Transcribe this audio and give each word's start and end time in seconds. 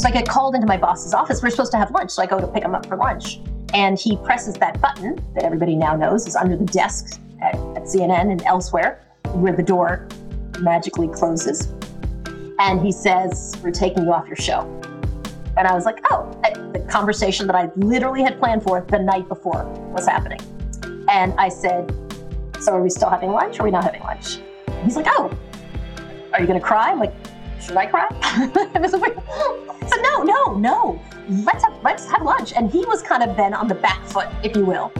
So 0.00 0.08
I 0.08 0.12
get 0.12 0.26
called 0.26 0.54
into 0.54 0.66
my 0.66 0.78
boss's 0.78 1.12
office. 1.12 1.42
We're 1.42 1.50
supposed 1.50 1.72
to 1.72 1.76
have 1.76 1.90
lunch. 1.90 2.12
So 2.12 2.22
I 2.22 2.26
go 2.26 2.40
to 2.40 2.46
pick 2.46 2.64
him 2.64 2.74
up 2.74 2.86
for 2.86 2.96
lunch. 2.96 3.38
And 3.74 3.98
he 3.98 4.16
presses 4.16 4.54
that 4.54 4.80
button 4.80 5.22
that 5.34 5.44
everybody 5.44 5.76
now 5.76 5.94
knows 5.94 6.26
is 6.26 6.34
under 6.36 6.56
the 6.56 6.64
desk 6.64 7.20
at, 7.42 7.54
at 7.54 7.82
CNN 7.82 8.32
and 8.32 8.42
elsewhere, 8.44 9.04
where 9.34 9.52
the 9.52 9.62
door 9.62 10.08
magically 10.60 11.06
closes. 11.08 11.74
And 12.58 12.80
he 12.80 12.90
says, 12.90 13.54
We're 13.62 13.72
taking 13.72 14.04
you 14.04 14.14
off 14.14 14.26
your 14.26 14.36
show. 14.36 14.60
And 15.58 15.68
I 15.68 15.74
was 15.74 15.84
like, 15.84 15.98
Oh, 16.10 16.34
the 16.72 16.80
conversation 16.88 17.46
that 17.48 17.54
I 17.54 17.68
literally 17.76 18.22
had 18.22 18.38
planned 18.38 18.62
for 18.62 18.80
the 18.80 18.98
night 18.98 19.28
before 19.28 19.66
was 19.92 20.06
happening. 20.06 20.40
And 21.10 21.34
I 21.38 21.50
said, 21.50 21.94
So 22.58 22.72
are 22.72 22.82
we 22.82 22.88
still 22.88 23.10
having 23.10 23.32
lunch 23.32 23.58
or 23.58 23.62
are 23.62 23.64
we 23.66 23.70
not 23.70 23.84
having 23.84 24.00
lunch? 24.00 24.38
He's 24.82 24.96
like, 24.96 25.08
Oh, 25.10 25.30
are 26.32 26.40
you 26.40 26.46
going 26.46 26.58
to 26.58 26.66
cry? 26.66 26.90
I'm 26.90 26.98
like, 26.98 27.12
Should 27.60 27.76
I 27.76 27.86
cry? 27.86 28.08
Said, 29.86 30.02
No, 30.02 30.22
no, 30.22 30.54
no. 30.54 31.02
Let's 31.28 31.62
have, 31.62 31.82
let's 31.82 32.10
have 32.10 32.22
lunch. 32.22 32.54
And 32.54 32.70
he 32.70 32.86
was 32.86 33.02
kind 33.02 33.22
of 33.22 33.36
then 33.36 33.52
on 33.52 33.68
the 33.68 33.74
back 33.74 34.02
foot, 34.06 34.28
if 34.42 34.56
you 34.56 34.64
will. 34.64 34.90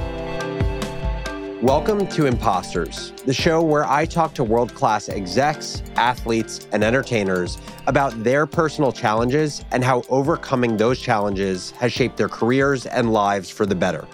Welcome 1.63 2.07
to 2.09 2.27
Imposters, 2.27 3.13
the 3.25 3.33
show 3.33 3.63
where 3.63 3.87
I 3.87 4.05
talk 4.05 4.35
to 4.35 4.45
world 4.45 4.75
class 4.75 5.09
execs, 5.09 5.83
athletes, 5.97 6.67
and 6.73 6.85
entertainers 6.85 7.57
about 7.87 8.23
their 8.23 8.45
personal 8.45 8.93
challenges 8.93 9.65
and 9.73 9.83
how 9.83 10.03
overcoming 10.11 10.77
those 10.77 11.01
challenges 11.01 11.71
has 11.73 11.95
shaped 11.95 12.19
their 12.19 12.29
careers 12.29 12.85
and 12.85 13.11
lives 13.11 13.49
for 13.49 13.65
the 13.65 13.75
better. 13.75 14.07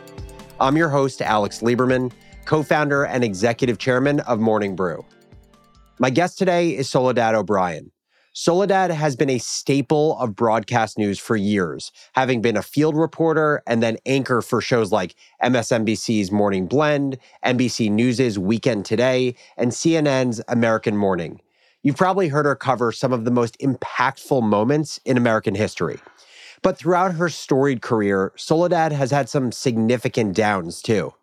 I'm 0.60 0.76
your 0.76 0.88
host, 0.88 1.20
Alex 1.20 1.62
Lieberman, 1.62 2.12
co 2.44 2.62
founder 2.62 3.06
and 3.06 3.24
executive 3.24 3.78
chairman 3.78 4.20
of 4.20 4.38
Morning 4.38 4.76
Brew. 4.76 5.04
My 5.98 6.10
guest 6.10 6.38
today 6.38 6.76
is 6.76 6.88
Soledad 6.88 7.34
O'Brien. 7.34 7.90
Soledad 8.38 8.90
has 8.90 9.16
been 9.16 9.30
a 9.30 9.38
staple 9.38 10.18
of 10.18 10.36
broadcast 10.36 10.98
news 10.98 11.18
for 11.18 11.36
years, 11.36 11.90
having 12.12 12.42
been 12.42 12.54
a 12.54 12.62
field 12.62 12.94
reporter 12.94 13.62
and 13.66 13.82
then 13.82 13.96
anchor 14.04 14.42
for 14.42 14.60
shows 14.60 14.92
like 14.92 15.14
MSNBC's 15.42 16.30
Morning 16.30 16.66
Blend, 16.66 17.16
NBC 17.42 17.90
News' 17.90 18.38
Weekend 18.38 18.84
Today, 18.84 19.34
and 19.56 19.72
CNN's 19.72 20.42
American 20.48 20.98
Morning. 20.98 21.40
You've 21.82 21.96
probably 21.96 22.28
heard 22.28 22.44
her 22.44 22.54
cover 22.54 22.92
some 22.92 23.14
of 23.14 23.24
the 23.24 23.30
most 23.30 23.58
impactful 23.60 24.42
moments 24.42 25.00
in 25.06 25.16
American 25.16 25.54
history. 25.54 25.98
But 26.60 26.76
throughout 26.76 27.14
her 27.14 27.30
storied 27.30 27.80
career, 27.80 28.34
Soledad 28.36 28.92
has 28.92 29.10
had 29.10 29.30
some 29.30 29.50
significant 29.50 30.36
downs 30.36 30.82
too. 30.82 31.14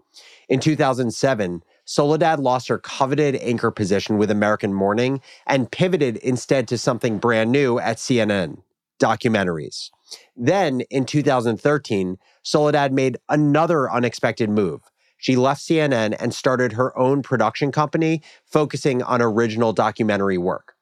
In 0.50 0.59
2007, 0.59 1.64
Soledad 1.86 2.39
lost 2.39 2.67
her 2.70 2.78
coveted 2.78 3.36
anchor 3.38 3.72
position 3.72 4.17
with 4.17 4.31
American 4.31 4.73
Morning 4.73 5.22
and 5.45 5.72
pivoted 5.72 6.17
instead 6.17 6.67
to 6.70 6.78
something 6.78 7.17
brand 7.17 7.52
new 7.52 7.78
at 7.80 7.98
CNN 7.98 8.62
documentaries. 9.00 9.90
Then 10.36 10.81
in 10.90 11.06
2013, 11.06 12.17
Soledad 12.44 12.94
made 12.94 13.17
another 13.28 13.92
unexpected 13.92 14.50
move. 14.50 14.81
She 15.17 15.36
left 15.36 15.62
CNN 15.62 16.16
and 16.20 16.34
started 16.34 16.73
her 16.73 16.98
own 16.98 17.22
production 17.22 17.72
company 17.72 18.22
focusing 18.45 19.02
on 19.02 19.22
original 19.22 19.73
documentary 19.73 20.38
work. 20.38 20.75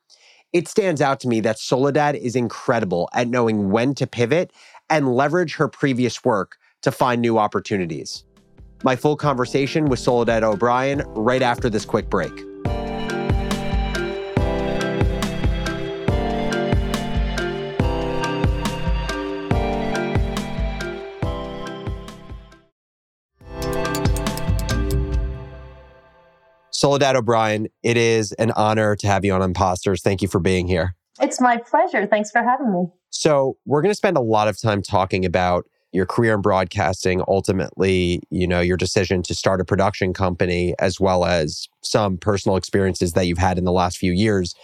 It 0.53 0.67
stands 0.67 1.01
out 1.01 1.19
to 1.21 1.27
me 1.27 1.39
that 1.41 1.59
Soledad 1.59 2.15
is 2.15 2.35
incredible 2.35 3.09
at 3.13 3.27
knowing 3.27 3.71
when 3.71 3.95
to 3.95 4.05
pivot 4.05 4.51
and 4.89 5.15
leverage 5.15 5.55
her 5.55 5.67
previous 5.67 6.23
work 6.25 6.57
to 6.81 6.91
find 6.91 7.21
new 7.21 7.37
opportunities 7.37 8.25
my 8.83 8.95
full 8.95 9.15
conversation 9.15 9.85
with 9.85 9.99
Soledad 9.99 10.43
O'Brien 10.43 11.03
right 11.09 11.41
after 11.41 11.69
this 11.69 11.85
quick 11.85 12.09
break. 12.09 12.31
Soledad 26.81 27.15
O'Brien, 27.15 27.67
it 27.83 27.95
is 27.95 28.31
an 28.33 28.49
honor 28.53 28.95
to 28.95 29.05
have 29.05 29.23
you 29.23 29.33
on 29.33 29.43
Imposters. 29.43 30.01
Thank 30.01 30.23
you 30.23 30.27
for 30.27 30.39
being 30.39 30.67
here. 30.67 30.95
It's 31.21 31.39
my 31.39 31.57
pleasure. 31.57 32.07
Thanks 32.07 32.31
for 32.31 32.41
having 32.41 32.73
me. 32.73 32.87
So, 33.11 33.55
we're 33.65 33.83
going 33.83 33.91
to 33.91 33.95
spend 33.95 34.17
a 34.17 34.21
lot 34.21 34.47
of 34.47 34.59
time 34.59 34.81
talking 34.81 35.23
about 35.23 35.65
your 35.91 36.05
career 36.05 36.35
in 36.35 36.41
broadcasting, 36.41 37.21
ultimately, 37.27 38.21
you 38.29 38.47
know, 38.47 38.61
your 38.61 38.77
decision 38.77 39.21
to 39.23 39.35
start 39.35 39.59
a 39.59 39.65
production 39.65 40.13
company, 40.13 40.73
as 40.79 40.99
well 40.99 41.25
as 41.25 41.67
some 41.81 42.17
personal 42.17 42.55
experiences 42.55 43.13
that 43.13 43.27
you've 43.27 43.37
had 43.37 43.57
in 43.57 43.65
the 43.65 43.71
last 43.71 43.97
few 43.97 44.11
years. 44.11 44.55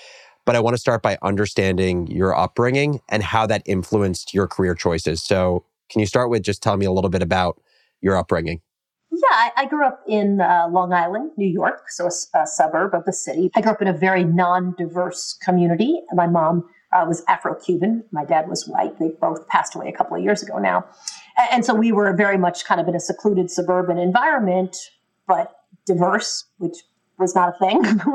But 0.45 0.55
I 0.55 0.61
want 0.61 0.75
to 0.75 0.79
start 0.79 1.01
by 1.01 1.17
understanding 1.21 2.07
your 2.07 2.33
upbringing 2.33 3.01
and 3.09 3.21
how 3.21 3.45
that 3.47 3.61
influenced 3.66 4.33
your 4.33 4.47
career 4.47 4.73
choices. 4.73 5.21
So, 5.21 5.66
can 5.89 5.99
you 5.99 6.05
start 6.05 6.29
with 6.29 6.43
just 6.43 6.63
telling 6.63 6.79
me 6.79 6.85
a 6.85 6.91
little 6.91 7.09
bit 7.09 7.21
about 7.21 7.61
your 8.01 8.17
upbringing? 8.17 8.61
Yeah, 9.11 9.19
I, 9.31 9.51
I 9.57 9.66
grew 9.66 9.85
up 9.85 10.03
in 10.07 10.41
uh, 10.41 10.67
Long 10.69 10.91
Island, 10.91 11.31
New 11.37 11.47
York, 11.47 11.89
so 11.89 12.05
a, 12.05 12.39
a 12.39 12.45
suburb 12.45 12.93
of 12.93 13.05
the 13.05 13.13
city. 13.13 13.49
I 13.55 13.61
grew 13.61 13.71
up 13.71 13.81
in 13.81 13.87
a 13.87 13.93
very 13.93 14.23
non 14.23 14.75
diverse 14.77 15.37
community. 15.41 16.01
My 16.13 16.27
mom 16.27 16.66
uh, 16.93 17.05
was 17.07 17.23
Afro 17.27 17.55
Cuban. 17.55 18.03
My 18.11 18.23
dad 18.23 18.47
was 18.47 18.67
white. 18.67 18.97
They 18.99 19.09
both 19.19 19.47
passed 19.47 19.75
away 19.75 19.89
a 19.89 19.91
couple 19.91 20.15
of 20.15 20.23
years 20.23 20.41
ago 20.41 20.57
now. 20.57 20.85
And, 21.37 21.47
and 21.51 21.65
so 21.65 21.73
we 21.73 21.91
were 21.91 22.13
very 22.13 22.37
much 22.37 22.65
kind 22.65 22.79
of 22.79 22.87
in 22.87 22.95
a 22.95 22.99
secluded 22.99 23.51
suburban 23.51 23.97
environment, 23.97 24.77
but 25.27 25.53
diverse, 25.85 26.45
which 26.57 26.77
was 27.17 27.35
not 27.35 27.55
a 27.55 27.57
thing. 27.57 27.83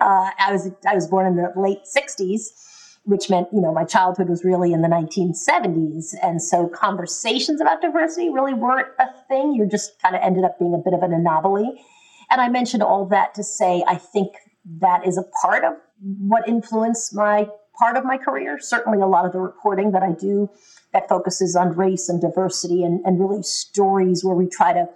uh, 0.00 0.30
I 0.38 0.48
was 0.50 0.70
I 0.86 0.94
was 0.94 1.06
born 1.06 1.26
in 1.26 1.36
the 1.36 1.52
late 1.56 1.80
'60s, 1.84 2.98
which 3.04 3.30
meant 3.30 3.48
you 3.52 3.60
know 3.60 3.72
my 3.72 3.84
childhood 3.84 4.28
was 4.28 4.44
really 4.44 4.72
in 4.72 4.82
the 4.82 4.88
1970s, 4.88 6.14
and 6.22 6.42
so 6.42 6.68
conversations 6.68 7.60
about 7.60 7.80
diversity 7.80 8.28
really 8.28 8.54
weren't 8.54 8.88
a 8.98 9.06
thing. 9.28 9.52
You 9.52 9.66
just 9.66 10.00
kind 10.02 10.14
of 10.14 10.22
ended 10.22 10.44
up 10.44 10.58
being 10.58 10.74
a 10.74 10.78
bit 10.78 10.94
of 10.94 11.02
an 11.02 11.12
anomaly. 11.12 11.84
And 12.30 12.40
I 12.40 12.48
mentioned 12.48 12.82
all 12.82 13.06
that 13.06 13.34
to 13.34 13.42
say 13.42 13.84
I 13.88 13.96
think 13.96 14.34
that 14.80 15.06
is 15.06 15.16
a 15.16 15.24
part 15.42 15.64
of 15.64 15.74
what 16.00 16.46
influenced 16.48 17.14
my 17.14 17.48
part 17.80 17.96
of 17.96 18.04
my 18.04 18.18
career. 18.18 18.58
Certainly, 18.60 19.00
a 19.00 19.06
lot 19.06 19.24
of 19.24 19.32
the 19.32 19.40
reporting 19.40 19.92
that 19.92 20.02
I 20.02 20.12
do 20.12 20.50
that 20.92 21.08
focuses 21.08 21.56
on 21.56 21.70
race 21.70 22.08
and 22.08 22.20
diversity 22.20 22.84
and, 22.84 23.04
and 23.06 23.18
really 23.18 23.42
stories 23.42 24.22
where 24.22 24.34
we 24.34 24.48
try 24.48 24.72
to 24.72 24.88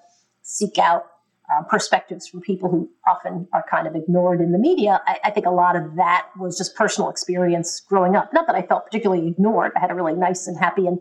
seek 0.42 0.78
out 0.78 1.06
uh, 1.50 1.62
perspectives 1.64 2.26
from 2.28 2.40
people 2.40 2.70
who 2.70 2.88
often 3.06 3.46
are 3.52 3.64
kind 3.70 3.86
of 3.86 3.94
ignored 3.94 4.40
in 4.40 4.52
the 4.52 4.58
media. 4.58 5.00
I, 5.06 5.18
I, 5.24 5.30
think 5.30 5.46
a 5.46 5.50
lot 5.50 5.76
of 5.76 5.96
that 5.96 6.28
was 6.38 6.56
just 6.56 6.74
personal 6.74 7.10
experience 7.10 7.80
growing 7.80 8.16
up. 8.16 8.32
Not 8.32 8.46
that 8.46 8.56
I 8.56 8.62
felt 8.62 8.86
particularly 8.86 9.28
ignored. 9.28 9.72
I 9.76 9.80
had 9.80 9.90
a 9.90 9.94
really 9.94 10.14
nice 10.14 10.46
and 10.46 10.58
happy 10.58 10.86
and 10.86 10.98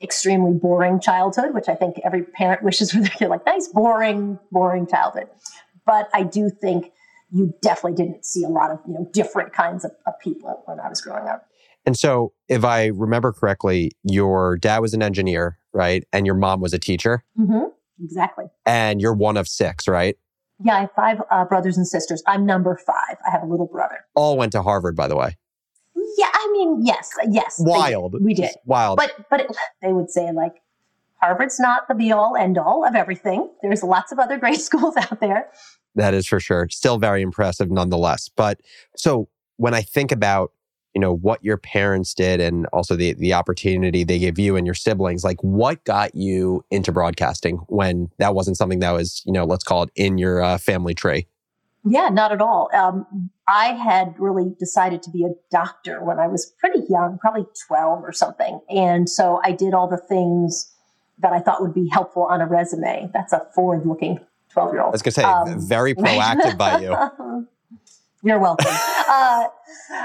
extremely 0.00 0.52
boring 0.52 1.00
childhood, 1.00 1.54
which 1.54 1.68
I 1.68 1.74
think 1.74 1.96
every 2.04 2.22
parent 2.22 2.62
wishes 2.68 2.92
for 2.92 3.00
their 3.00 3.10
kid, 3.10 3.28
like 3.28 3.44
nice, 3.46 3.68
boring, 3.68 4.38
boring 4.50 4.86
childhood. 4.86 5.28
But 5.86 6.08
I 6.14 6.22
do 6.22 6.50
think 6.50 6.92
you 7.32 7.54
definitely 7.62 8.02
didn't 8.02 8.24
see 8.24 8.42
a 8.44 8.48
lot 8.48 8.70
of 8.70 8.78
you 8.86 8.94
know 8.94 9.08
different 9.12 9.52
kinds 9.52 9.84
of, 9.84 9.92
of 10.06 10.14
people 10.22 10.62
when 10.66 10.80
I 10.80 10.88
was 10.88 11.00
growing 11.00 11.26
up. 11.28 11.46
And 11.86 11.96
so, 11.96 12.32
if 12.48 12.64
I 12.64 12.86
remember 12.86 13.32
correctly, 13.32 13.92
your 14.02 14.58
dad 14.58 14.80
was 14.80 14.92
an 14.94 15.02
engineer, 15.02 15.58
right? 15.72 16.04
And 16.12 16.26
your 16.26 16.34
mom 16.34 16.60
was 16.60 16.74
a 16.74 16.78
teacher. 16.78 17.24
Mm-hmm. 17.38 17.68
Exactly. 18.02 18.46
And 18.66 19.00
you're 19.00 19.14
one 19.14 19.36
of 19.36 19.48
six, 19.48 19.88
right? 19.88 20.16
Yeah, 20.62 20.76
I 20.76 20.80
have 20.80 20.92
five 20.94 21.22
uh, 21.30 21.44
brothers 21.46 21.76
and 21.78 21.88
sisters. 21.88 22.22
I'm 22.26 22.44
number 22.44 22.78
five. 22.86 23.16
I 23.26 23.30
have 23.30 23.42
a 23.42 23.46
little 23.46 23.66
brother. 23.66 24.04
All 24.14 24.36
went 24.36 24.52
to 24.52 24.62
Harvard, 24.62 24.94
by 24.94 25.08
the 25.08 25.16
way. 25.16 25.36
Yeah, 26.18 26.28
I 26.32 26.50
mean, 26.52 26.84
yes, 26.84 27.10
yes. 27.30 27.56
Wild. 27.58 28.12
They, 28.12 28.18
we 28.18 28.34
did. 28.34 28.50
Wild. 28.64 28.98
But 28.98 29.12
but 29.30 29.40
it, 29.40 29.56
they 29.80 29.92
would 29.92 30.10
say 30.10 30.32
like 30.32 30.54
Harvard's 31.20 31.60
not 31.60 31.86
the 31.88 31.94
be 31.94 32.12
all 32.12 32.36
end 32.36 32.58
all 32.58 32.84
of 32.86 32.94
everything. 32.94 33.50
There's 33.62 33.82
lots 33.82 34.12
of 34.12 34.18
other 34.18 34.38
great 34.38 34.60
schools 34.60 34.96
out 34.96 35.20
there. 35.20 35.48
That 35.94 36.14
is 36.14 36.26
for 36.26 36.40
sure. 36.40 36.68
Still 36.70 36.98
very 36.98 37.22
impressive 37.22 37.70
nonetheless. 37.70 38.28
But 38.28 38.60
so 38.96 39.28
when 39.56 39.74
I 39.74 39.82
think 39.82 40.12
about 40.12 40.52
you 40.94 41.00
know 41.00 41.14
what 41.14 41.44
your 41.44 41.56
parents 41.56 42.14
did 42.14 42.40
and 42.40 42.66
also 42.72 42.96
the 42.96 43.14
the 43.14 43.32
opportunity 43.32 44.04
they 44.04 44.18
gave 44.18 44.38
you 44.38 44.56
and 44.56 44.66
your 44.66 44.74
siblings 44.74 45.22
like 45.22 45.40
what 45.42 45.82
got 45.84 46.14
you 46.14 46.64
into 46.70 46.92
broadcasting 46.92 47.58
when 47.68 48.10
that 48.18 48.34
wasn't 48.34 48.56
something 48.56 48.80
that 48.80 48.90
was 48.90 49.22
you 49.24 49.32
know 49.32 49.44
let's 49.44 49.64
call 49.64 49.84
it 49.84 49.90
in 49.94 50.18
your 50.18 50.42
uh, 50.42 50.58
family 50.58 50.94
tree 50.94 51.26
yeah 51.84 52.08
not 52.08 52.32
at 52.32 52.40
all 52.40 52.68
um, 52.74 53.30
i 53.46 53.66
had 53.66 54.14
really 54.18 54.52
decided 54.58 55.02
to 55.02 55.10
be 55.10 55.24
a 55.24 55.30
doctor 55.50 56.02
when 56.02 56.18
i 56.18 56.26
was 56.26 56.52
pretty 56.58 56.80
young 56.88 57.18
probably 57.20 57.46
12 57.68 58.02
or 58.02 58.12
something 58.12 58.60
and 58.68 59.08
so 59.08 59.40
i 59.44 59.52
did 59.52 59.74
all 59.74 59.88
the 59.88 59.96
things 60.08 60.72
that 61.20 61.32
i 61.32 61.40
thought 61.40 61.60
would 61.60 61.74
be 61.74 61.88
helpful 61.88 62.24
on 62.24 62.40
a 62.40 62.46
resume 62.46 63.10
that's 63.12 63.32
a 63.32 63.46
forward 63.54 63.86
looking 63.86 64.18
12 64.52 64.72
year 64.72 64.82
old 64.82 64.88
i 64.88 64.92
was 64.92 65.02
going 65.02 65.12
to 65.12 65.20
say 65.20 65.24
um, 65.24 65.68
very 65.68 65.94
proactive 65.94 66.56
by 66.56 66.80
you 66.80 67.46
You're 68.22 68.38
welcome. 68.38 68.66
uh, 69.08 69.44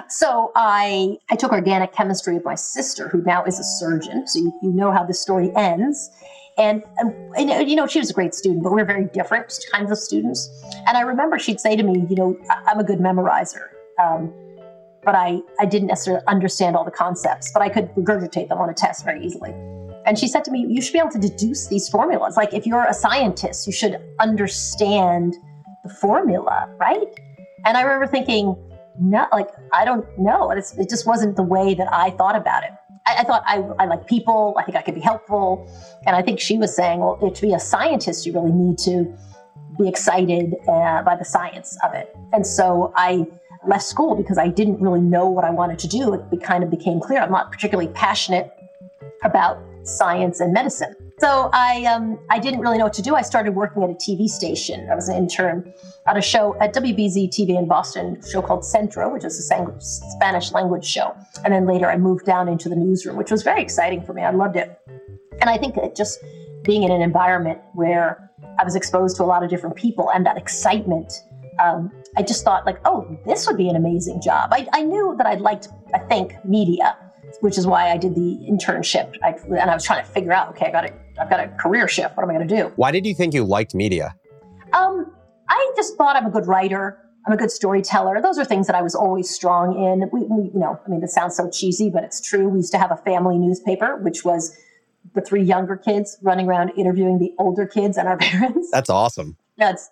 so 0.08 0.54
I 0.56 1.18
I 1.30 1.36
took 1.36 1.52
organic 1.52 1.92
chemistry 1.92 2.36
with 2.36 2.46
my 2.46 2.56
sister, 2.56 3.10
who 3.10 3.22
now 3.24 3.44
is 3.44 3.60
a 3.60 3.64
surgeon. 3.64 4.26
So 4.26 4.40
you, 4.40 4.54
you 4.64 4.72
know 4.72 4.92
how 4.92 5.04
this 5.04 5.20
story 5.20 5.52
ends. 5.56 6.10
And, 6.58 6.84
um, 7.02 7.14
and, 7.38 7.70
you 7.70 7.76
know, 7.76 7.86
she 7.86 8.00
was 8.00 8.10
a 8.10 8.14
great 8.14 8.34
student, 8.34 8.64
but 8.64 8.72
we 8.72 8.82
are 8.82 8.86
very 8.86 9.06
different 9.14 9.54
kinds 9.74 9.92
of 9.92 9.98
students. 9.98 10.50
And 10.88 10.96
I 10.96 11.02
remember 11.02 11.38
she'd 11.38 11.60
say 11.60 11.76
to 11.76 11.84
me, 11.84 12.06
you 12.10 12.16
know, 12.16 12.40
I'm 12.66 12.80
a 12.80 12.84
good 12.86 13.00
memorizer. 13.00 13.68
Um, 14.02 14.34
but 15.04 15.16
I, 15.16 15.42
I 15.60 15.66
didn't 15.66 15.90
necessarily 15.90 16.24
understand 16.28 16.78
all 16.78 16.86
the 16.86 16.92
concepts, 16.92 17.52
but 17.52 17.62
I 17.62 17.68
could 17.68 17.94
regurgitate 17.96 18.48
them 18.48 18.60
on 18.60 18.70
a 18.70 18.74
test 18.74 19.04
very 19.04 19.24
easily. 19.24 19.54
And 20.06 20.20
she 20.20 20.28
said 20.28 20.44
to 20.46 20.52
me, 20.52 20.66
You 20.68 20.82
should 20.82 20.94
be 20.94 21.00
able 21.00 21.12
to 21.12 21.20
deduce 21.20 21.68
these 21.68 21.90
formulas. 21.90 22.38
Like, 22.38 22.54
if 22.54 22.66
you're 22.66 22.86
a 22.86 22.94
scientist, 22.94 23.66
you 23.68 23.74
should 23.74 24.00
understand 24.20 25.36
the 25.84 25.90
formula, 25.90 26.70
right? 26.78 27.08
And 27.66 27.76
I 27.78 27.82
remember 27.82 28.08
thinking, 28.08 28.56
No, 29.00 29.26
like, 29.32 29.50
I 29.74 29.84
don't 29.86 30.06
know. 30.18 30.52
It's, 30.52 30.78
it 30.78 30.90
just 30.90 31.08
wasn't 31.08 31.36
the 31.36 31.44
way 31.44 31.74
that 31.74 31.92
I 31.92 32.12
thought 32.12 32.36
about 32.36 32.64
it. 32.64 32.72
I, 33.08 33.18
I 33.20 33.24
thought 33.24 33.44
I, 33.46 33.58
I 33.80 33.86
like 33.86 34.08
people, 34.08 34.56
I 34.58 34.64
think 34.64 34.78
I 34.78 34.82
could 34.82 34.96
be 34.96 35.02
helpful. 35.02 35.70
And 36.06 36.16
I 36.16 36.22
think 36.22 36.40
she 36.40 36.58
was 36.58 36.76
saying, 36.76 37.00
Well, 37.00 37.18
to 37.18 37.42
be 37.42 37.54
a 37.54 37.60
scientist, 37.60 38.26
you 38.26 38.34
really 38.34 38.52
need 38.52 38.78
to 38.80 39.12
be 39.78 39.90
excited 39.90 40.56
uh, 40.68 41.02
by 41.02 41.16
the 41.16 41.26
science 41.26 41.78
of 41.84 41.94
it. 41.94 42.16
And 42.32 42.46
so 42.46 42.94
I 42.96 43.26
left 43.68 43.84
school 43.84 44.16
because 44.16 44.38
I 44.38 44.48
didn't 44.48 44.80
really 44.80 45.02
know 45.02 45.28
what 45.28 45.44
I 45.44 45.50
wanted 45.50 45.80
to 45.80 45.88
do. 45.88 46.14
It 46.32 46.44
kind 46.44 46.64
of 46.64 46.70
became 46.70 47.00
clear 47.00 47.20
I'm 47.20 47.32
not 47.32 47.52
particularly 47.52 47.92
passionate 47.92 48.52
about 49.24 49.58
science 49.86 50.40
and 50.40 50.54
medicine. 50.54 50.96
So 51.20 51.50
I 51.54 51.86
um, 51.86 52.20
I 52.30 52.40
didn't 52.40 52.60
really 52.60 52.78
know 52.78 52.86
what 52.86 52.94
to 52.94 53.02
do. 53.02 53.16
I 53.16 53.22
started 53.22 53.56
working 53.56 53.84
at 53.84 53.90
a 53.90 53.94
TV 53.94 54.28
station. 54.28 54.90
I 54.92 54.96
was 54.96 55.08
an 55.08 55.16
intern 55.16 55.74
on 56.08 56.18
a 56.18 56.22
show 56.22 56.56
at 56.60 56.74
WBZ 56.74 57.30
TV 57.30 57.58
in 57.58 57.68
Boston, 57.68 58.18
a 58.22 58.30
show 58.30 58.42
called 58.42 58.66
Centro, 58.66 59.12
which 59.14 59.24
is 59.24 59.40
a 59.40 59.80
Spanish 59.80 60.52
language 60.52 60.86
show. 60.86 61.16
And 61.44 61.54
then 61.54 61.66
later 61.66 61.90
I 61.90 61.98
moved 61.98 62.26
down 62.26 62.48
into 62.48 62.68
the 62.68 62.76
newsroom, 62.76 63.16
which 63.16 63.32
was 63.32 63.44
very 63.44 63.62
exciting 63.62 64.04
for 64.04 64.14
me. 64.14 64.24
I 64.24 64.32
loved 64.32 64.58
it. 64.58 64.78
And 65.40 65.50
I 65.50 65.58
think 65.58 65.76
that 65.76 65.96
just 65.96 66.20
being 66.64 66.84
in 66.84 66.92
an 66.92 67.02
environment 67.02 67.60
where 67.74 68.30
I 68.60 68.64
was 68.64 68.76
exposed 68.76 69.18
to 69.18 69.24
a 69.24 69.26
lot 69.26 69.44
of 69.44 69.50
different 69.50 69.76
people 69.76 70.10
and 70.12 70.26
that 70.26 70.38
excitement 70.38 71.14
um, 71.64 71.92
I 72.18 72.24
just 72.24 72.44
thought 72.44 72.66
like, 72.66 72.80
oh, 72.86 73.18
this 73.26 73.48
would 73.48 73.58
be 73.58 73.70
an 73.70 73.76
amazing 73.76 74.22
job. 74.22 74.50
I, 74.52 74.68
I 74.74 74.84
knew 74.84 75.16
that 75.18 75.26
I'd 75.26 75.42
liked, 75.42 75.70
I 75.94 76.00
think, 76.00 76.34
media, 76.46 76.98
which 77.42 77.58
is 77.58 77.68
why 77.68 77.92
I 77.92 77.98
did 77.98 78.16
the 78.16 78.38
internship. 78.50 79.16
I, 79.24 79.36
and 79.48 79.70
I 79.70 79.74
was 79.74 79.84
trying 79.84 80.04
to 80.04 80.12
figure 80.12 80.34
out, 80.34 80.50
okay, 80.50 80.68
I 80.68 80.72
got 80.72 80.86
a, 80.86 80.94
I've 81.20 81.30
got 81.30 81.40
a 81.40 81.48
career 81.50 81.88
shift. 81.88 82.16
What 82.16 82.24
am 82.24 82.30
I 82.30 82.34
going 82.34 82.48
to 82.48 82.56
do? 82.56 82.72
Why 82.76 82.92
did 82.92 83.06
you 83.06 83.14
think 83.14 83.34
you 83.34 83.44
liked 83.44 83.76
media? 83.76 84.16
Um, 84.74 85.12
I 85.50 85.72
just 85.76 85.98
thought 85.98 86.16
I'm 86.16 86.26
a 86.26 86.32
good 86.32 86.48
writer. 86.48 87.00
I'm 87.26 87.34
a 87.34 87.38
good 87.38 87.52
storyteller. 87.52 88.22
Those 88.22 88.38
are 88.38 88.46
things 88.46 88.68
that 88.68 88.76
I 88.76 88.82
was 88.82 88.94
always 88.94 89.30
strong 89.30 89.76
in. 89.76 90.10
We, 90.12 90.26
we, 90.28 90.52
you 90.54 90.60
know, 90.60 90.80
I 90.86 90.90
mean, 90.90 91.02
this 91.02 91.14
sounds 91.14 91.36
so 91.36 91.50
cheesy, 91.50 91.90
but 91.90 92.04
it's 92.04 92.22
true. 92.22 92.48
We 92.50 92.60
used 92.60 92.72
to 92.74 92.78
have 92.78 92.92
a 92.92 92.98
family 92.98 93.38
newspaper, 93.38 93.98
which 93.98 94.24
was 94.24 94.56
the 95.14 95.22
three 95.22 95.44
younger 95.44 95.76
kids 95.76 96.18
running 96.22 96.48
around 96.48 96.72
interviewing 96.78 97.20
the 97.20 97.34
older 97.40 97.66
kids 97.66 97.98
and 97.98 98.08
our 98.08 98.18
parents. 98.20 98.70
That's 98.72 98.90
awesome. 98.90 99.38
That's 99.58 99.90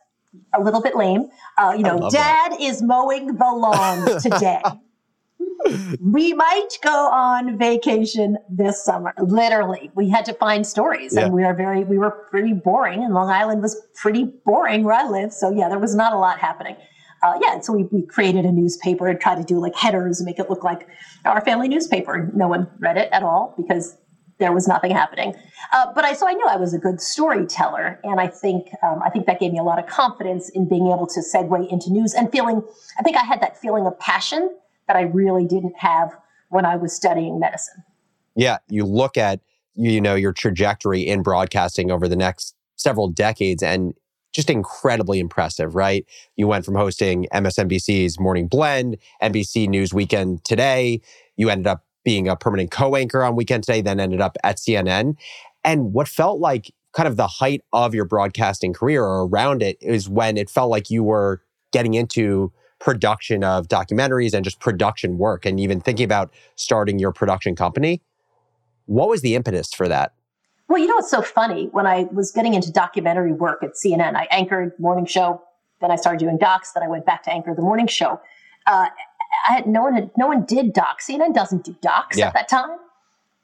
a 0.53 0.61
little 0.61 0.81
bit 0.81 0.95
lame. 0.95 1.29
Uh, 1.57 1.73
you 1.75 1.83
know, 1.83 2.09
dad 2.09 2.51
that. 2.51 2.57
is 2.59 2.81
mowing 2.81 3.27
the 3.35 3.45
lawn 3.45 4.19
today. 4.21 4.61
We 6.01 6.33
might 6.33 6.69
go 6.81 7.07
on 7.07 7.57
vacation 7.57 8.38
this 8.50 8.83
summer. 8.83 9.13
Literally, 9.21 9.92
we 9.95 10.10
had 10.10 10.25
to 10.25 10.33
find 10.33 10.65
stories, 10.65 11.15
yeah. 11.15 11.25
and 11.25 11.33
we 11.33 11.44
are 11.44 11.54
very, 11.54 11.83
we 11.83 11.98
were 11.98 12.12
pretty 12.30 12.54
boring, 12.54 13.04
and 13.04 13.13
Long 13.13 13.30
Island 13.30 13.62
was 13.62 13.81
pretty 13.95 14.25
boring 14.45 14.83
where 14.83 14.95
I 14.95 15.07
live. 15.07 15.31
So 15.31 15.51
yeah, 15.51 15.69
there 15.69 15.80
was 15.80 15.95
not 15.95 16.13
a 16.13 16.18
lot 16.18 16.39
happening. 16.39 16.75
Uh, 17.21 17.39
yeah, 17.42 17.60
so 17.62 17.71
we, 17.71 17.83
we 17.83 18.06
created 18.06 18.44
a 18.44 18.51
newspaper 18.51 19.07
and 19.07 19.19
tried 19.19 19.36
to 19.36 19.44
do 19.44 19.57
like 19.57 19.74
headers 19.75 20.19
and 20.19 20.25
make 20.25 20.39
it 20.39 20.50
look 20.50 20.63
like 20.63 20.88
our 21.24 21.39
family 21.42 21.69
newspaper. 21.69 22.30
No 22.36 22.50
one 22.50 22.69
read 22.80 22.98
it 22.98 23.07
at 23.13 23.24
all 23.24 23.56
because 23.56 23.98
there 24.39 24.51
was 24.51 24.68
nothing 24.68 24.92
happening. 24.92 25.33
Uh, 25.71 25.94
but 25.94 26.04
I 26.04 26.13
so 26.13 26.27
I 26.27 26.33
knew 26.33 26.45
I 26.50 26.57
was 26.57 26.74
a 26.74 26.77
good 26.77 27.00
storyteller, 27.00 28.00
and 28.04 28.19
I 28.19 28.27
think 28.27 28.68
um, 28.83 29.01
I 29.04 29.10
think 29.10 29.25
that 29.27 29.39
gave 29.39 29.54
me 29.54 29.60
a 29.60 29.63
lot 29.63 29.80
of 29.80 29.88
confidence 29.88 30.50
in 30.50 30.68
being 30.68 30.88
able 30.88 31.07
to 31.07 31.21
segue 31.21 31.71
into 31.71 31.92
news 31.92 32.13
and 32.13 32.30
feeling. 32.31 32.62
I 33.00 33.04
think 33.04 33.15
I 33.15 33.24
had 33.24 33.42
that 33.42 33.57
feeling 33.57 33.88
of 33.88 33.98
passion 34.00 34.57
that 34.88 34.95
I 34.95 35.03
really 35.03 35.45
didn't 35.45 35.75
have 35.77 36.15
when 36.50 36.65
I 36.65 36.75
was 36.75 36.94
studying 36.94 37.39
medicine. 37.39 37.83
Yeah, 38.35 38.57
you 38.69 38.85
look 38.85 39.18
at 39.18 39.39
you 39.75 40.01
know 40.01 40.15
your 40.15 40.33
trajectory 40.33 41.01
in 41.01 41.24
broadcasting 41.24 41.91
over 41.91 42.07
the 42.07 42.15
next 42.15 42.56
several 42.75 43.07
decades, 43.07 43.63
and 43.63 43.94
just 44.33 44.50
incredibly 44.50 45.19
impressive, 45.19 45.75
right? 45.75 46.06
You 46.35 46.47
went 46.47 46.65
from 46.65 46.75
hosting 46.75 47.27
MSNBC's 47.33 48.19
Morning 48.19 48.47
Blend, 48.47 48.97
NBC 49.21 49.68
News 49.69 49.94
Weekend 49.94 50.44
Today. 50.44 51.01
You 51.38 51.50
ended 51.50 51.68
up 51.68 51.86
being 52.03 52.27
a 52.27 52.36
permanent 52.36 52.71
co-anchor 52.71 53.24
on 53.24 53.36
Weekend 53.36 53.63
Today, 53.63 53.81
then 53.81 54.00
ended 54.00 54.21
up 54.21 54.38
at 54.44 54.57
CNN. 54.57 55.15
And 55.63 55.94
what 55.94 56.07
felt 56.07 56.39
like 56.39 56.74
kind 56.94 57.07
of 57.07 57.15
the 57.15 57.27
height 57.27 57.62
of 57.71 57.95
your 57.95 58.06
broadcasting 58.06 58.74
career 58.74 59.03
or 59.03 59.27
around 59.27 59.62
it 59.63 59.77
is 59.81 60.09
when 60.09 60.38
it 60.38 60.50
felt 60.50 60.69
like 60.69 60.89
you 60.89 61.03
were 61.03 61.41
getting 61.71 61.94
into 61.94 62.51
production 62.83 63.45
of 63.45 63.69
documentaries 63.69 64.33
and 64.33 64.44
just 64.44 64.59
production 64.59 65.18
work 65.18 65.45
and 65.45 65.57
even 65.57 65.80
thinking 65.80 66.03
about 66.03 66.33
starting 66.56 67.00
your 67.00 67.13
production 67.13 67.56
company. 67.56 68.01
What 68.88 69.07
was 69.07 69.21
the 69.21 69.35
impetus 69.35 69.74
for 69.74 69.88
that? 69.88 70.13
Well, 70.68 70.80
you 70.80 70.88
know 70.88 70.95
what's 70.95 71.09
so 71.09 71.21
funny? 71.21 71.68
When 71.71 71.88
I 71.88 72.07
was 72.12 72.31
getting 72.31 72.53
into 72.53 72.74
documentary 72.74 73.31
work 73.31 73.63
at 73.63 73.75
CNN, 73.75 74.15
I 74.15 74.27
anchored 74.31 74.77
morning 74.80 75.06
show, 75.06 75.41
then 75.80 75.91
I 75.91 75.95
started 75.95 76.19
doing 76.19 76.38
docs, 76.38 76.74
then 76.74 76.83
I 76.83 76.89
went 76.89 77.06
back 77.06 77.24
to 77.24 77.31
anchor 77.31 77.56
the 77.56 77.62
morning 77.62 77.88
show. 77.88 78.19
Uh, 78.68 78.88
I 79.47 79.53
had 79.53 79.65
no 79.65 79.83
one 79.83 79.94
had, 79.94 80.12
no 80.18 80.27
one 80.27 80.44
did 80.44 80.74
docs. 80.74 81.07
CNN 81.07 81.33
doesn't 81.33 81.63
do 81.63 81.74
docs 81.81 82.18
yeah. 82.18 82.27
at 82.27 82.33
that 82.33 82.50
time. 82.50 82.77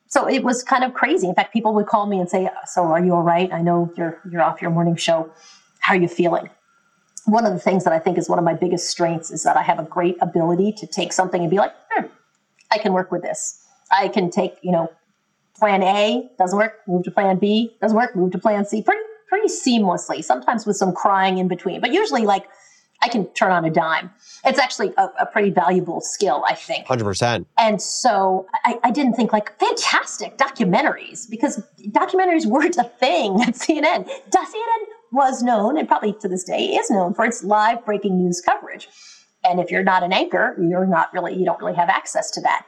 So 0.07 0.27
it 0.27 0.44
was 0.44 0.63
kind 0.63 0.83
of 0.83 0.94
crazy. 0.94 1.27
In 1.27 1.35
fact, 1.35 1.53
people 1.53 1.74
would 1.75 1.85
call 1.88 2.07
me 2.07 2.19
and 2.19 2.30
say, 2.30 2.50
"So 2.65 2.83
are 2.85 3.03
you 3.03 3.13
all 3.13 3.21
right? 3.21 3.51
I 3.53 3.62
know 3.62 3.94
you're 3.95 4.19
you're 4.30 4.42
off 4.42 4.62
your 4.62 4.71
morning 4.71 4.95
show. 4.95 5.31
How 5.80 5.94
are 5.94 5.97
you 5.97 6.07
feeling?" 6.07 6.50
One 7.29 7.45
of 7.45 7.53
the 7.53 7.59
things 7.59 7.83
that 7.83 7.93
I 7.93 7.99
think 7.99 8.17
is 8.17 8.29
one 8.29 8.39
of 8.39 8.45
my 8.45 8.53
biggest 8.53 8.89
strengths 8.89 9.31
is 9.31 9.43
that 9.43 9.55
I 9.57 9.61
have 9.61 9.79
a 9.79 9.83
great 9.83 10.17
ability 10.21 10.73
to 10.73 10.87
take 10.87 11.13
something 11.13 11.41
and 11.41 11.49
be 11.49 11.57
like, 11.57 11.73
hmm, 11.91 12.05
"I 12.71 12.77
can 12.77 12.93
work 12.93 13.11
with 13.11 13.21
this. 13.21 13.63
I 13.91 14.07
can 14.07 14.29
take 14.29 14.57
you 14.61 14.71
know, 14.71 14.91
plan 15.55 15.83
A 15.83 16.29
doesn't 16.37 16.57
work, 16.57 16.79
move 16.87 17.03
to 17.03 17.11
plan 17.11 17.37
B 17.37 17.75
doesn't 17.81 17.97
work, 17.97 18.15
move 18.15 18.31
to 18.31 18.39
plan 18.39 18.65
C." 18.65 18.81
Pretty 18.81 19.03
pretty 19.27 19.47
seamlessly. 19.47 20.23
Sometimes 20.23 20.65
with 20.65 20.75
some 20.75 20.91
crying 20.91 21.37
in 21.37 21.47
between, 21.47 21.81
but 21.81 21.93
usually 21.93 22.25
like 22.25 22.47
I 23.01 23.07
can 23.07 23.27
turn 23.33 23.51
on 23.51 23.63
a 23.63 23.69
dime. 23.69 24.11
It's 24.45 24.59
actually 24.59 24.93
a, 24.97 25.07
a 25.19 25.25
pretty 25.25 25.51
valuable 25.51 26.01
skill, 26.01 26.43
I 26.49 26.55
think. 26.55 26.87
100%. 26.87 27.45
And 27.57 27.81
so 27.81 28.47
I, 28.65 28.77
I, 28.83 28.91
didn't 28.91 29.13
think 29.13 29.31
like 29.31 29.57
fantastic 29.57 30.37
documentaries 30.37 31.29
because 31.29 31.63
documentaries 31.79 32.45
weren't 32.45 32.77
a 32.77 32.83
thing 32.83 33.41
at 33.41 33.53
CNN. 33.53 34.05
CNN 34.29 34.83
was 35.11 35.41
known 35.41 35.77
and 35.77 35.88
probably 35.88 36.13
to 36.21 36.27
this 36.27 36.44
day 36.44 36.65
is 36.65 36.89
known 36.89 37.13
for 37.13 37.25
its 37.25 37.44
live 37.44 37.83
breaking 37.85 38.17
news 38.17 38.41
coverage. 38.41 38.88
And 39.44 39.59
if 39.59 39.71
you're 39.71 39.83
not 39.83 40.03
an 40.03 40.13
anchor, 40.13 40.56
you're 40.59 40.85
not 40.85 41.13
really, 41.13 41.35
you 41.35 41.45
don't 41.45 41.59
really 41.59 41.75
have 41.75 41.89
access 41.89 42.29
to 42.31 42.41
that. 42.41 42.65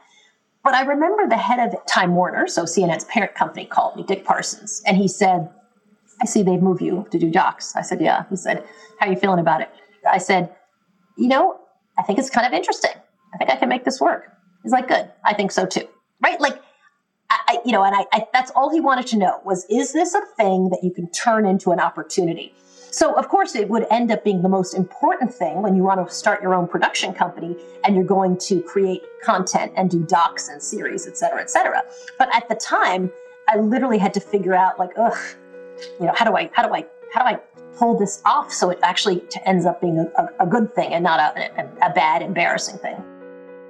But 0.64 0.74
I 0.74 0.82
remember 0.82 1.28
the 1.28 1.36
head 1.36 1.58
of 1.58 1.74
Time 1.86 2.14
Warner, 2.14 2.46
so 2.46 2.64
CNN's 2.64 3.04
parent 3.04 3.34
company, 3.34 3.66
called 3.66 3.96
me, 3.96 4.04
Dick 4.04 4.24
Parsons, 4.24 4.82
and 4.86 4.96
he 4.96 5.08
said, 5.08 5.50
I 6.20 6.24
see 6.24 6.42
they've 6.42 6.62
moved 6.62 6.80
you 6.80 7.06
to 7.10 7.18
do 7.18 7.30
docs. 7.30 7.74
I 7.74 7.82
said, 7.82 8.00
Yeah. 8.00 8.24
He 8.30 8.36
said, 8.36 8.64
How 9.00 9.06
are 9.06 9.12
you 9.12 9.18
feeling 9.18 9.40
about 9.40 9.60
it? 9.60 9.70
I 10.08 10.18
said, 10.18 10.54
you 11.16 11.28
know, 11.28 11.58
I 11.98 12.02
think 12.02 12.18
it's 12.18 12.30
kind 12.30 12.46
of 12.46 12.52
interesting. 12.52 12.92
I 13.34 13.38
think 13.38 13.50
I 13.50 13.56
can 13.56 13.68
make 13.68 13.84
this 13.84 14.00
work. 14.00 14.32
He's 14.62 14.72
like, 14.72 14.88
good. 14.88 15.10
I 15.24 15.34
think 15.34 15.52
so 15.52 15.66
too. 15.66 15.86
Right? 16.22 16.40
Like, 16.40 16.60
I, 17.48 17.58
you 17.64 17.72
know, 17.72 17.84
and 17.84 17.94
I, 17.94 18.04
I, 18.12 18.26
that's 18.32 18.50
all 18.52 18.70
he 18.70 18.80
wanted 18.80 19.06
to 19.08 19.18
know 19.18 19.40
was, 19.44 19.64
is 19.70 19.92
this 19.92 20.14
a 20.14 20.22
thing 20.36 20.68
that 20.70 20.80
you 20.82 20.90
can 20.90 21.10
turn 21.10 21.46
into 21.46 21.70
an 21.70 21.80
opportunity? 21.80 22.54
So, 22.90 23.14
of 23.14 23.28
course, 23.28 23.54
it 23.54 23.70
would 23.70 23.86
end 23.90 24.10
up 24.10 24.22
being 24.22 24.42
the 24.42 24.50
most 24.50 24.74
important 24.74 25.32
thing 25.32 25.62
when 25.62 25.74
you 25.74 25.82
want 25.82 26.06
to 26.06 26.14
start 26.14 26.42
your 26.42 26.54
own 26.54 26.68
production 26.68 27.14
company 27.14 27.56
and 27.84 27.96
you're 27.96 28.04
going 28.04 28.36
to 28.38 28.60
create 28.60 29.02
content 29.22 29.72
and 29.76 29.90
do 29.90 30.04
docs 30.04 30.48
and 30.48 30.62
series, 30.62 31.06
et 31.06 31.16
cetera, 31.16 31.40
et 31.40 31.50
cetera. 31.50 31.82
But 32.18 32.28
at 32.34 32.48
the 32.50 32.54
time, 32.54 33.10
I 33.48 33.56
literally 33.56 33.96
had 33.96 34.12
to 34.14 34.20
figure 34.20 34.54
out, 34.54 34.78
like, 34.78 34.90
ugh, 34.98 35.16
you 35.98 36.06
know, 36.06 36.12
how 36.14 36.26
do 36.26 36.36
I, 36.36 36.50
how 36.52 36.66
do 36.66 36.74
I, 36.74 36.86
how 37.14 37.22
do 37.22 37.34
I 37.34 37.40
pull 37.76 37.98
this 37.98 38.20
off 38.24 38.52
so 38.52 38.70
it 38.70 38.78
actually 38.82 39.22
ends 39.46 39.64
up 39.64 39.80
being 39.80 39.98
a, 39.98 40.28
a, 40.40 40.46
good 40.46 40.74
thing 40.74 40.92
and 40.92 41.02
not 41.02 41.18
a, 41.18 41.64
a 41.80 41.92
bad, 41.92 42.22
embarrassing 42.22 42.78
thing. 42.78 43.02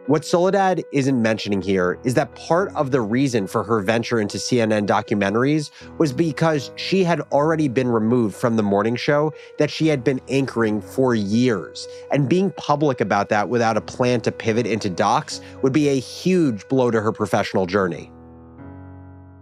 What 0.06 0.24
Soledad 0.24 0.82
isn't 0.90 1.22
mentioning 1.22 1.62
here 1.62 1.98
is 2.02 2.14
that 2.14 2.34
part 2.34 2.74
of 2.74 2.90
the 2.90 3.00
reason 3.00 3.46
for 3.46 3.62
her 3.62 3.80
venture 3.80 4.20
into 4.20 4.36
CNN 4.36 4.86
documentaries 4.86 5.70
was 5.98 6.12
because 6.12 6.72
she 6.74 7.04
had 7.04 7.20
already 7.32 7.68
been 7.68 7.86
removed 7.86 8.34
from 8.34 8.56
the 8.56 8.64
morning 8.64 8.96
show 8.96 9.32
that 9.58 9.70
she 9.70 9.86
had 9.86 10.02
been 10.02 10.20
anchoring 10.28 10.80
for 10.80 11.14
years. 11.14 11.86
And 12.10 12.28
being 12.28 12.50
public 12.56 13.00
about 13.00 13.28
that 13.28 13.48
without 13.48 13.76
a 13.76 13.80
plan 13.80 14.20
to 14.22 14.32
pivot 14.32 14.66
into 14.66 14.90
docs 14.90 15.40
would 15.62 15.72
be 15.72 15.88
a 15.88 16.00
huge 16.00 16.66
blow 16.68 16.90
to 16.90 17.00
her 17.00 17.12
professional 17.12 17.66
journey. 17.66 18.10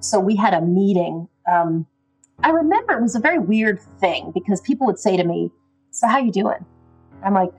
So 0.01 0.21
we 0.21 0.37
had 0.37 0.53
a 0.53 0.61
meeting 0.61 1.27
um, 1.51 1.87
I 2.43 2.51
remember 2.51 2.93
it 2.95 3.03
was 3.03 3.15
a 3.15 3.21
very 3.21 3.39
weird 3.39 3.81
thing 3.99 4.31
because 4.33 4.61
people 4.61 4.87
would 4.87 4.99
say 4.99 5.17
to 5.17 5.25
me, 5.25 5.51
"So 5.91 6.07
how 6.07 6.19
you 6.19 6.33
doing?" 6.33 6.65
I'm 7.23 7.35
like, 7.35 7.53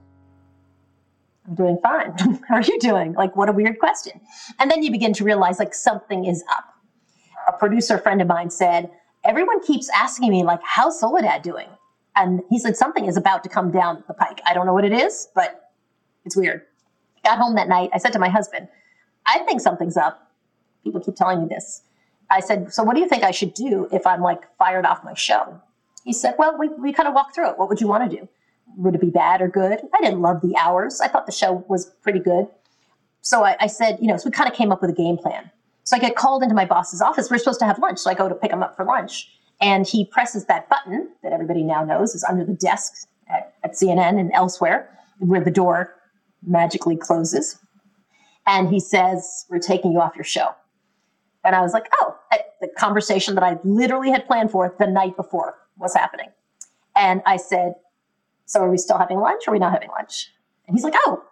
"I'm 1.47 1.55
doing 1.55 1.77
fine. 1.81 2.13
how 2.47 2.55
are 2.55 2.61
you 2.61 2.79
doing?" 2.79 3.13
Like, 3.13 3.35
what 3.35 3.49
a 3.49 3.53
weird 3.53 3.79
question. 3.79 4.19
And 4.59 4.69
then 4.69 4.83
you 4.83 4.91
begin 4.91 5.13
to 5.13 5.23
realize 5.23 5.59
like 5.59 5.73
something 5.73 6.25
is 6.25 6.43
up. 6.49 6.73
A 7.47 7.53
producer 7.53 7.97
friend 7.97 8.21
of 8.21 8.27
mine 8.27 8.49
said, 8.49 8.89
"Everyone 9.23 9.61
keeps 9.61 9.89
asking 9.89 10.29
me 10.29 10.43
like, 10.43 10.61
how's 10.63 10.99
Soledad 10.99 11.41
doing?" 11.41 11.67
And 12.15 12.41
he 12.49 12.59
said 12.59 12.75
something 12.75 13.05
is 13.05 13.17
about 13.17 13.43
to 13.43 13.49
come 13.49 13.71
down 13.71 14.03
the 14.07 14.13
pike. 14.13 14.41
I 14.45 14.53
don't 14.53 14.65
know 14.65 14.73
what 14.73 14.85
it 14.85 14.91
is, 14.91 15.29
but 15.33 15.71
it's 16.25 16.35
weird. 16.35 16.63
Got 17.23 17.37
home 17.37 17.55
that 17.55 17.67
night. 17.67 17.89
I 17.93 17.97
said 17.97 18.13
to 18.13 18.19
my 18.19 18.29
husband, 18.29 18.67
I 19.25 19.39
think 19.39 19.61
something's 19.61 19.97
up. 19.97 20.31
People 20.83 21.01
keep 21.01 21.15
telling 21.15 21.41
me 21.41 21.47
this. 21.47 21.83
I 22.29 22.39
said, 22.39 22.73
So 22.73 22.83
what 22.83 22.95
do 22.95 23.01
you 23.01 23.07
think 23.07 23.23
I 23.23 23.31
should 23.31 23.53
do 23.53 23.87
if 23.91 24.07
I'm 24.07 24.21
like 24.21 24.41
fired 24.57 24.85
off 24.85 25.03
my 25.03 25.13
show? 25.13 25.61
He 26.03 26.13
said, 26.13 26.35
Well, 26.37 26.57
we, 26.57 26.69
we 26.69 26.93
kind 26.93 27.07
of 27.07 27.13
walked 27.13 27.35
through 27.35 27.51
it. 27.51 27.57
What 27.57 27.69
would 27.69 27.79
you 27.79 27.87
want 27.87 28.09
to 28.09 28.17
do? 28.17 28.27
Would 28.77 28.95
it 28.95 29.01
be 29.01 29.09
bad 29.09 29.41
or 29.41 29.47
good? 29.47 29.79
I 29.93 30.01
didn't 30.01 30.21
love 30.21 30.41
the 30.41 30.55
hours. 30.57 31.01
I 31.01 31.07
thought 31.07 31.25
the 31.25 31.31
show 31.31 31.65
was 31.67 31.85
pretty 32.01 32.19
good. 32.19 32.47
So 33.21 33.43
I, 33.43 33.55
I 33.59 33.67
said, 33.67 33.99
you 34.01 34.07
know, 34.07 34.17
so 34.17 34.25
we 34.25 34.31
kind 34.31 34.49
of 34.49 34.55
came 34.55 34.71
up 34.71 34.81
with 34.81 34.89
a 34.89 34.93
game 34.93 35.17
plan. 35.17 35.49
So 35.83 35.95
I 35.95 35.99
get 35.99 36.15
called 36.15 36.43
into 36.43 36.55
my 36.55 36.65
boss's 36.65 37.01
office. 37.01 37.29
We're 37.29 37.37
supposed 37.37 37.59
to 37.59 37.65
have 37.65 37.79
lunch. 37.79 37.99
So 37.99 38.09
I 38.09 38.13
go 38.13 38.29
to 38.29 38.35
pick 38.35 38.51
him 38.51 38.63
up 38.63 38.75
for 38.75 38.85
lunch. 38.85 39.29
And 39.59 39.85
he 39.85 40.05
presses 40.05 40.45
that 40.45 40.69
button 40.69 41.09
that 41.21 41.33
everybody 41.33 41.63
now 41.63 41.83
knows 41.83 42.15
is 42.15 42.23
under 42.23 42.43
the 42.43 42.53
desk 42.53 43.07
at, 43.29 43.53
at 43.63 43.73
CNN 43.73 44.19
and 44.19 44.31
elsewhere, 44.33 44.89
where 45.19 45.43
the 45.43 45.51
door 45.51 45.95
magically 46.45 46.97
closes. 46.97 47.59
And 48.47 48.69
he 48.69 48.79
says, 48.79 49.45
We're 49.49 49.59
taking 49.59 49.91
you 49.91 50.01
off 50.01 50.15
your 50.15 50.23
show. 50.23 50.55
And 51.43 51.55
I 51.55 51.61
was 51.61 51.73
like, 51.73 51.87
Oh, 52.01 52.15
the 52.61 52.67
conversation 52.69 53.35
that 53.35 53.43
I 53.43 53.57
literally 53.63 54.11
had 54.11 54.25
planned 54.25 54.51
for 54.51 54.73
the 54.79 54.87
night 54.87 55.17
before 55.17 55.57
was 55.77 55.93
happening. 55.93 56.29
And 56.95 57.21
I 57.25 57.37
said, 57.37 57.73
So 58.51 58.59
are 58.59 58.69
we 58.69 58.77
still 58.77 58.97
having 58.97 59.17
lunch 59.17 59.43
or 59.47 59.51
are 59.51 59.53
we 59.53 59.59
not 59.59 59.71
having 59.71 59.87
lunch? 59.91 60.29
And 60.67 60.75
he's 60.75 60.83
like, 60.83 60.93
Oh, 61.05 61.23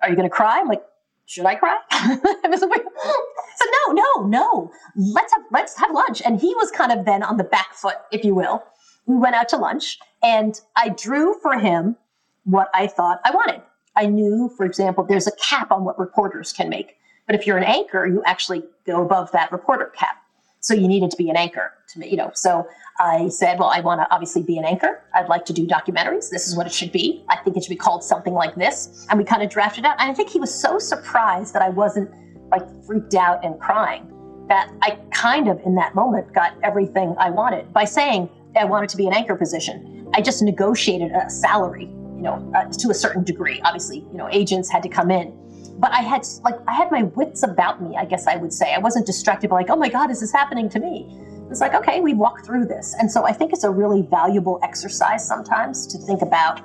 are 0.00 0.08
you 0.08 0.16
going 0.16 0.26
to 0.26 0.34
cry? 0.34 0.60
I'm 0.60 0.66
like, 0.66 0.82
should 1.26 1.44
I 1.44 1.56
cry? 1.56 1.76
I 1.90 2.56
so 2.56 2.66
no, 2.66 3.92
no, 3.92 4.26
no. 4.26 4.72
Let's 4.96 5.30
have 5.34 5.42
let's 5.50 5.78
have 5.78 5.90
lunch. 5.92 6.22
And 6.24 6.40
he 6.40 6.54
was 6.54 6.70
kind 6.70 6.90
of 6.90 7.04
then 7.04 7.22
on 7.22 7.36
the 7.36 7.44
back 7.44 7.74
foot, 7.74 7.96
if 8.10 8.24
you 8.24 8.34
will. 8.34 8.64
We 9.04 9.16
went 9.16 9.34
out 9.34 9.50
to 9.50 9.58
lunch, 9.58 9.98
and 10.22 10.58
I 10.74 10.88
drew 10.88 11.34
for 11.42 11.58
him 11.58 11.96
what 12.44 12.70
I 12.72 12.86
thought 12.86 13.20
I 13.24 13.30
wanted. 13.30 13.60
I 13.94 14.06
knew, 14.06 14.50
for 14.56 14.64
example, 14.64 15.04
there's 15.04 15.26
a 15.26 15.32
cap 15.32 15.70
on 15.70 15.84
what 15.84 15.98
reporters 15.98 16.50
can 16.50 16.70
make. 16.70 16.96
But 17.26 17.34
if 17.34 17.46
you're 17.46 17.58
an 17.58 17.64
anchor, 17.64 18.06
you 18.06 18.22
actually 18.24 18.62
go 18.86 19.04
above 19.04 19.30
that 19.32 19.52
reporter 19.52 19.92
cap. 19.94 20.21
So 20.62 20.74
you 20.74 20.86
needed 20.86 21.10
to 21.10 21.16
be 21.16 21.28
an 21.28 21.36
anchor 21.36 21.72
to 21.88 21.98
me, 21.98 22.08
you 22.08 22.16
know. 22.16 22.30
So 22.34 22.68
I 23.00 23.28
said, 23.28 23.58
well, 23.58 23.68
I 23.68 23.80
want 23.80 24.00
to 24.00 24.06
obviously 24.14 24.44
be 24.44 24.58
an 24.58 24.64
anchor. 24.64 25.02
I'd 25.12 25.28
like 25.28 25.44
to 25.46 25.52
do 25.52 25.66
documentaries. 25.66 26.30
This 26.30 26.46
is 26.46 26.56
what 26.56 26.66
it 26.66 26.72
should 26.72 26.92
be. 26.92 27.24
I 27.28 27.36
think 27.36 27.56
it 27.56 27.64
should 27.64 27.70
be 27.70 27.76
called 27.76 28.04
something 28.04 28.32
like 28.32 28.54
this. 28.54 29.04
And 29.10 29.18
we 29.18 29.24
kind 29.24 29.42
of 29.42 29.50
drafted 29.50 29.84
out. 29.84 29.96
And 29.98 30.08
I 30.08 30.14
think 30.14 30.30
he 30.30 30.38
was 30.38 30.54
so 30.54 30.78
surprised 30.78 31.52
that 31.54 31.62
I 31.62 31.68
wasn't 31.68 32.10
like 32.52 32.62
freaked 32.86 33.14
out 33.14 33.44
and 33.44 33.58
crying 33.58 34.08
that 34.48 34.70
I 34.82 34.98
kind 35.10 35.48
of 35.48 35.60
in 35.66 35.74
that 35.76 35.96
moment 35.96 36.32
got 36.32 36.54
everything 36.62 37.16
I 37.18 37.30
wanted 37.30 37.72
by 37.72 37.84
saying 37.84 38.30
I 38.54 38.64
wanted 38.64 38.88
to 38.90 38.96
be 38.96 39.08
an 39.08 39.14
anchor 39.14 39.34
position. 39.34 40.08
I 40.14 40.20
just 40.20 40.42
negotiated 40.42 41.10
a 41.10 41.28
salary, 41.28 41.86
you 41.86 42.22
know, 42.22 42.52
uh, 42.54 42.66
to 42.66 42.90
a 42.90 42.94
certain 42.94 43.24
degree. 43.24 43.60
Obviously, 43.64 43.98
you 44.12 44.18
know, 44.18 44.28
agents 44.30 44.70
had 44.70 44.82
to 44.84 44.88
come 44.88 45.10
in 45.10 45.36
but 45.82 45.92
I 45.92 46.00
had 46.00 46.24
like 46.44 46.54
I 46.68 46.74
had 46.74 46.92
my 46.92 47.02
wits 47.02 47.42
about 47.42 47.82
me, 47.82 47.96
I 47.96 48.04
guess 48.04 48.28
I 48.28 48.36
would 48.36 48.52
say. 48.52 48.72
I 48.72 48.78
wasn't 48.78 49.04
distracted 49.04 49.50
by 49.50 49.56
like, 49.56 49.68
oh 49.68 49.76
my 49.76 49.88
God, 49.88 50.12
is 50.12 50.20
this 50.20 50.32
happening 50.32 50.68
to 50.70 50.78
me? 50.78 51.12
It's 51.50 51.60
like, 51.60 51.74
okay, 51.74 52.00
we 52.00 52.14
walk 52.14 52.46
through 52.46 52.66
this. 52.66 52.94
And 53.00 53.10
so 53.10 53.26
I 53.26 53.32
think 53.32 53.52
it's 53.52 53.64
a 53.64 53.70
really 53.70 54.02
valuable 54.02 54.60
exercise 54.62 55.26
sometimes 55.26 55.86
to 55.88 55.98
think 55.98 56.22
about, 56.22 56.60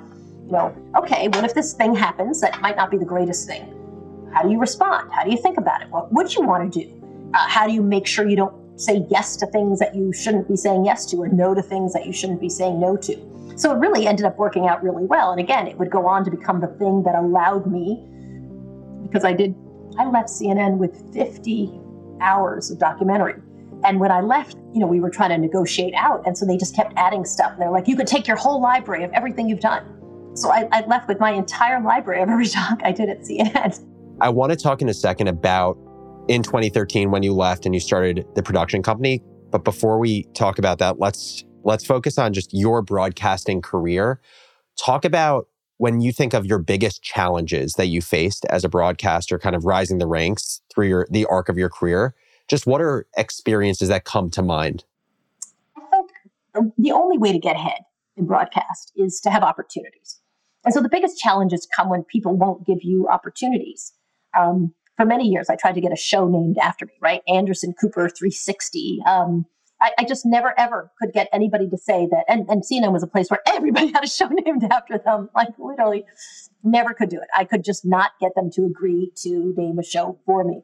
you 0.46 0.52
know, 0.52 0.74
okay, 0.96 1.26
what 1.28 1.44
if 1.44 1.52
this 1.52 1.74
thing 1.74 1.96
happens 1.96 2.40
that 2.40 2.60
might 2.62 2.76
not 2.76 2.92
be 2.92 2.96
the 2.96 3.04
greatest 3.04 3.48
thing? 3.48 3.74
How 4.32 4.44
do 4.44 4.50
you 4.50 4.60
respond? 4.60 5.10
How 5.12 5.24
do 5.24 5.30
you 5.32 5.36
think 5.36 5.58
about 5.58 5.82
it? 5.82 5.90
What 5.90 6.12
would 6.12 6.32
you 6.32 6.42
want 6.42 6.72
to 6.72 6.84
do? 6.84 7.30
Uh, 7.34 7.48
how 7.48 7.66
do 7.66 7.72
you 7.72 7.82
make 7.82 8.06
sure 8.06 8.26
you 8.26 8.36
don't 8.36 8.80
say 8.80 9.04
yes 9.10 9.34
to 9.38 9.46
things 9.46 9.80
that 9.80 9.96
you 9.96 10.12
shouldn't 10.12 10.46
be 10.46 10.56
saying 10.56 10.84
yes 10.84 11.04
to 11.06 11.16
or 11.16 11.28
no 11.28 11.54
to 11.54 11.60
things 11.60 11.92
that 11.92 12.06
you 12.06 12.12
shouldn't 12.12 12.40
be 12.40 12.48
saying 12.48 12.78
no 12.78 12.96
to? 12.96 13.52
So 13.56 13.74
it 13.74 13.78
really 13.78 14.06
ended 14.06 14.24
up 14.24 14.38
working 14.38 14.68
out 14.68 14.80
really 14.80 15.04
well. 15.04 15.32
And 15.32 15.40
again, 15.40 15.66
it 15.66 15.76
would 15.76 15.90
go 15.90 16.06
on 16.06 16.24
to 16.24 16.30
become 16.30 16.60
the 16.60 16.68
thing 16.68 17.02
that 17.02 17.16
allowed 17.16 17.66
me 17.66 18.04
because 19.02 19.24
I 19.24 19.32
did, 19.32 19.54
I 19.98 20.06
left 20.06 20.28
CNN 20.28 20.78
with 20.78 21.12
50 21.14 21.70
hours 22.20 22.70
of 22.70 22.78
documentary. 22.78 23.40
And 23.84 24.00
when 24.00 24.10
I 24.10 24.20
left, 24.20 24.56
you 24.72 24.80
know, 24.80 24.86
we 24.86 25.00
were 25.00 25.10
trying 25.10 25.30
to 25.30 25.38
negotiate 25.38 25.94
out. 25.94 26.26
And 26.26 26.36
so 26.36 26.44
they 26.44 26.56
just 26.56 26.74
kept 26.74 26.92
adding 26.96 27.24
stuff. 27.24 27.52
And 27.52 27.62
they're 27.62 27.70
like, 27.70 27.86
you 27.86 27.96
could 27.96 28.06
take 28.06 28.26
your 28.26 28.36
whole 28.36 28.60
library 28.60 29.04
of 29.04 29.12
everything 29.12 29.48
you've 29.48 29.60
done. 29.60 29.84
So 30.34 30.50
I, 30.50 30.68
I 30.72 30.86
left 30.86 31.08
with 31.08 31.20
my 31.20 31.32
entire 31.32 31.80
library 31.80 32.22
of 32.22 32.28
every 32.28 32.46
doc 32.48 32.80
I 32.82 32.92
did 32.92 33.08
at 33.08 33.20
CNN. 33.20 33.84
I 34.20 34.28
want 34.30 34.50
to 34.50 34.56
talk 34.56 34.82
in 34.82 34.88
a 34.88 34.94
second 34.94 35.28
about 35.28 35.78
in 36.28 36.42
2013 36.42 37.10
when 37.10 37.22
you 37.22 37.34
left 37.34 37.66
and 37.66 37.74
you 37.74 37.80
started 37.80 38.26
the 38.34 38.42
production 38.42 38.82
company. 38.82 39.22
But 39.50 39.64
before 39.64 39.98
we 39.98 40.24
talk 40.34 40.58
about 40.58 40.78
that, 40.78 40.98
let's 40.98 41.44
let's 41.64 41.84
focus 41.84 42.18
on 42.18 42.32
just 42.32 42.52
your 42.52 42.82
broadcasting 42.82 43.62
career. 43.62 44.20
Talk 44.78 45.04
about 45.04 45.48
when 45.78 46.00
you 46.00 46.12
think 46.12 46.34
of 46.34 46.44
your 46.44 46.58
biggest 46.58 47.02
challenges 47.02 47.74
that 47.74 47.86
you 47.86 48.02
faced 48.02 48.44
as 48.46 48.64
a 48.64 48.68
broadcaster, 48.68 49.38
kind 49.38 49.56
of 49.56 49.64
rising 49.64 49.98
the 49.98 50.06
ranks 50.06 50.60
through 50.72 50.88
your 50.88 51.06
the 51.10 51.24
arc 51.26 51.48
of 51.48 51.56
your 51.56 51.70
career, 51.70 52.14
just 52.48 52.66
what 52.66 52.80
are 52.80 53.06
experiences 53.16 53.88
that 53.88 54.04
come 54.04 54.30
to 54.30 54.42
mind? 54.42 54.84
I 55.76 56.02
think 56.52 56.72
the 56.76 56.92
only 56.92 57.18
way 57.18 57.32
to 57.32 57.38
get 57.38 57.56
ahead 57.56 57.80
in 58.16 58.26
broadcast 58.26 58.92
is 58.96 59.20
to 59.20 59.30
have 59.30 59.42
opportunities. 59.42 60.20
And 60.64 60.74
so 60.74 60.82
the 60.82 60.88
biggest 60.88 61.18
challenges 61.18 61.66
come 61.74 61.88
when 61.88 62.04
people 62.04 62.36
won't 62.36 62.66
give 62.66 62.78
you 62.82 63.08
opportunities. 63.08 63.92
Um, 64.38 64.74
for 64.96 65.06
many 65.06 65.28
years, 65.28 65.48
I 65.48 65.54
tried 65.54 65.76
to 65.76 65.80
get 65.80 65.92
a 65.92 65.96
show 65.96 66.28
named 66.28 66.58
after 66.58 66.84
me, 66.84 66.92
right? 67.00 67.22
Anderson 67.28 67.72
Cooper 67.80 68.08
360. 68.08 69.00
Um, 69.06 69.46
I, 69.80 69.92
I, 69.98 70.04
just 70.04 70.26
never 70.26 70.58
ever 70.58 70.90
could 71.00 71.12
get 71.12 71.28
anybody 71.32 71.68
to 71.68 71.76
say 71.76 72.08
that. 72.10 72.24
And, 72.28 72.48
and 72.48 72.62
CNN 72.62 72.92
was 72.92 73.02
a 73.02 73.06
place 73.06 73.30
where 73.30 73.40
everybody 73.46 73.92
had 73.92 74.04
a 74.04 74.08
show 74.08 74.26
named 74.44 74.64
after 74.70 74.98
them. 74.98 75.30
Like 75.34 75.48
literally, 75.58 76.04
never 76.62 76.94
could 76.94 77.08
do 77.08 77.16
it. 77.16 77.28
I 77.36 77.44
could 77.44 77.64
just 77.64 77.84
not 77.84 78.12
get 78.20 78.34
them 78.34 78.50
to 78.52 78.64
agree 78.64 79.12
to 79.22 79.54
name 79.56 79.78
a 79.78 79.84
show 79.84 80.18
for 80.26 80.44
me. 80.44 80.62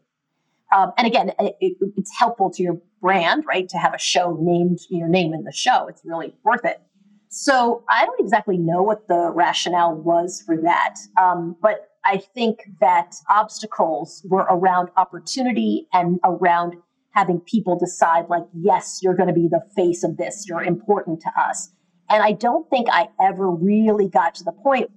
Um, 0.75 0.93
and 0.99 1.07
again, 1.07 1.31
it, 1.39 1.57
it, 1.61 1.77
it's 1.97 2.11
helpful 2.19 2.51
to 2.51 2.63
your 2.63 2.81
brand, 3.01 3.45
right, 3.47 3.69
to 3.69 3.79
have 3.79 3.95
a 3.95 3.99
show 3.99 4.37
named 4.41 4.81
your 4.91 5.09
name 5.09 5.33
in 5.33 5.45
the 5.45 5.53
show. 5.53 5.87
It's 5.89 6.03
really 6.05 6.35
worth 6.43 6.65
it. 6.65 6.81
So 7.29 7.85
I 7.89 8.07
don't 8.07 8.21
exactly 8.21 8.59
know 8.59 8.83
what 8.83 9.09
the 9.09 9.31
rationale 9.35 9.95
was 9.95 10.43
for 10.47 10.57
that, 10.63 10.97
um, 11.21 11.57
but 11.61 11.91
I 12.05 12.19
think 12.19 12.61
that 12.81 13.15
obstacles 13.31 14.25
were 14.29 14.47
around 14.49 14.91
opportunity 14.97 15.89
and 15.93 16.21
around 16.23 16.77
having 17.15 17.41
people 17.41 17.79
decide 17.79 18.27
like 18.29 18.43
yes 18.53 19.01
you're 19.03 19.15
going 19.15 19.29
to 19.29 19.35
be 19.35 19.49
the 19.49 19.61
face 19.75 20.05
of 20.05 20.17
this 20.17 20.47
you're 20.49 20.63
important 20.63 21.21
to 21.21 21.31
us. 21.41 21.71
And 22.11 22.23
i 22.23 22.33
don't 22.33 22.69
think 22.69 22.89
i 22.91 23.09
ever 23.23 23.51
really 23.51 24.09
got 24.09 24.35
to 24.37 24.45
the 24.45 24.53
point 24.53 24.91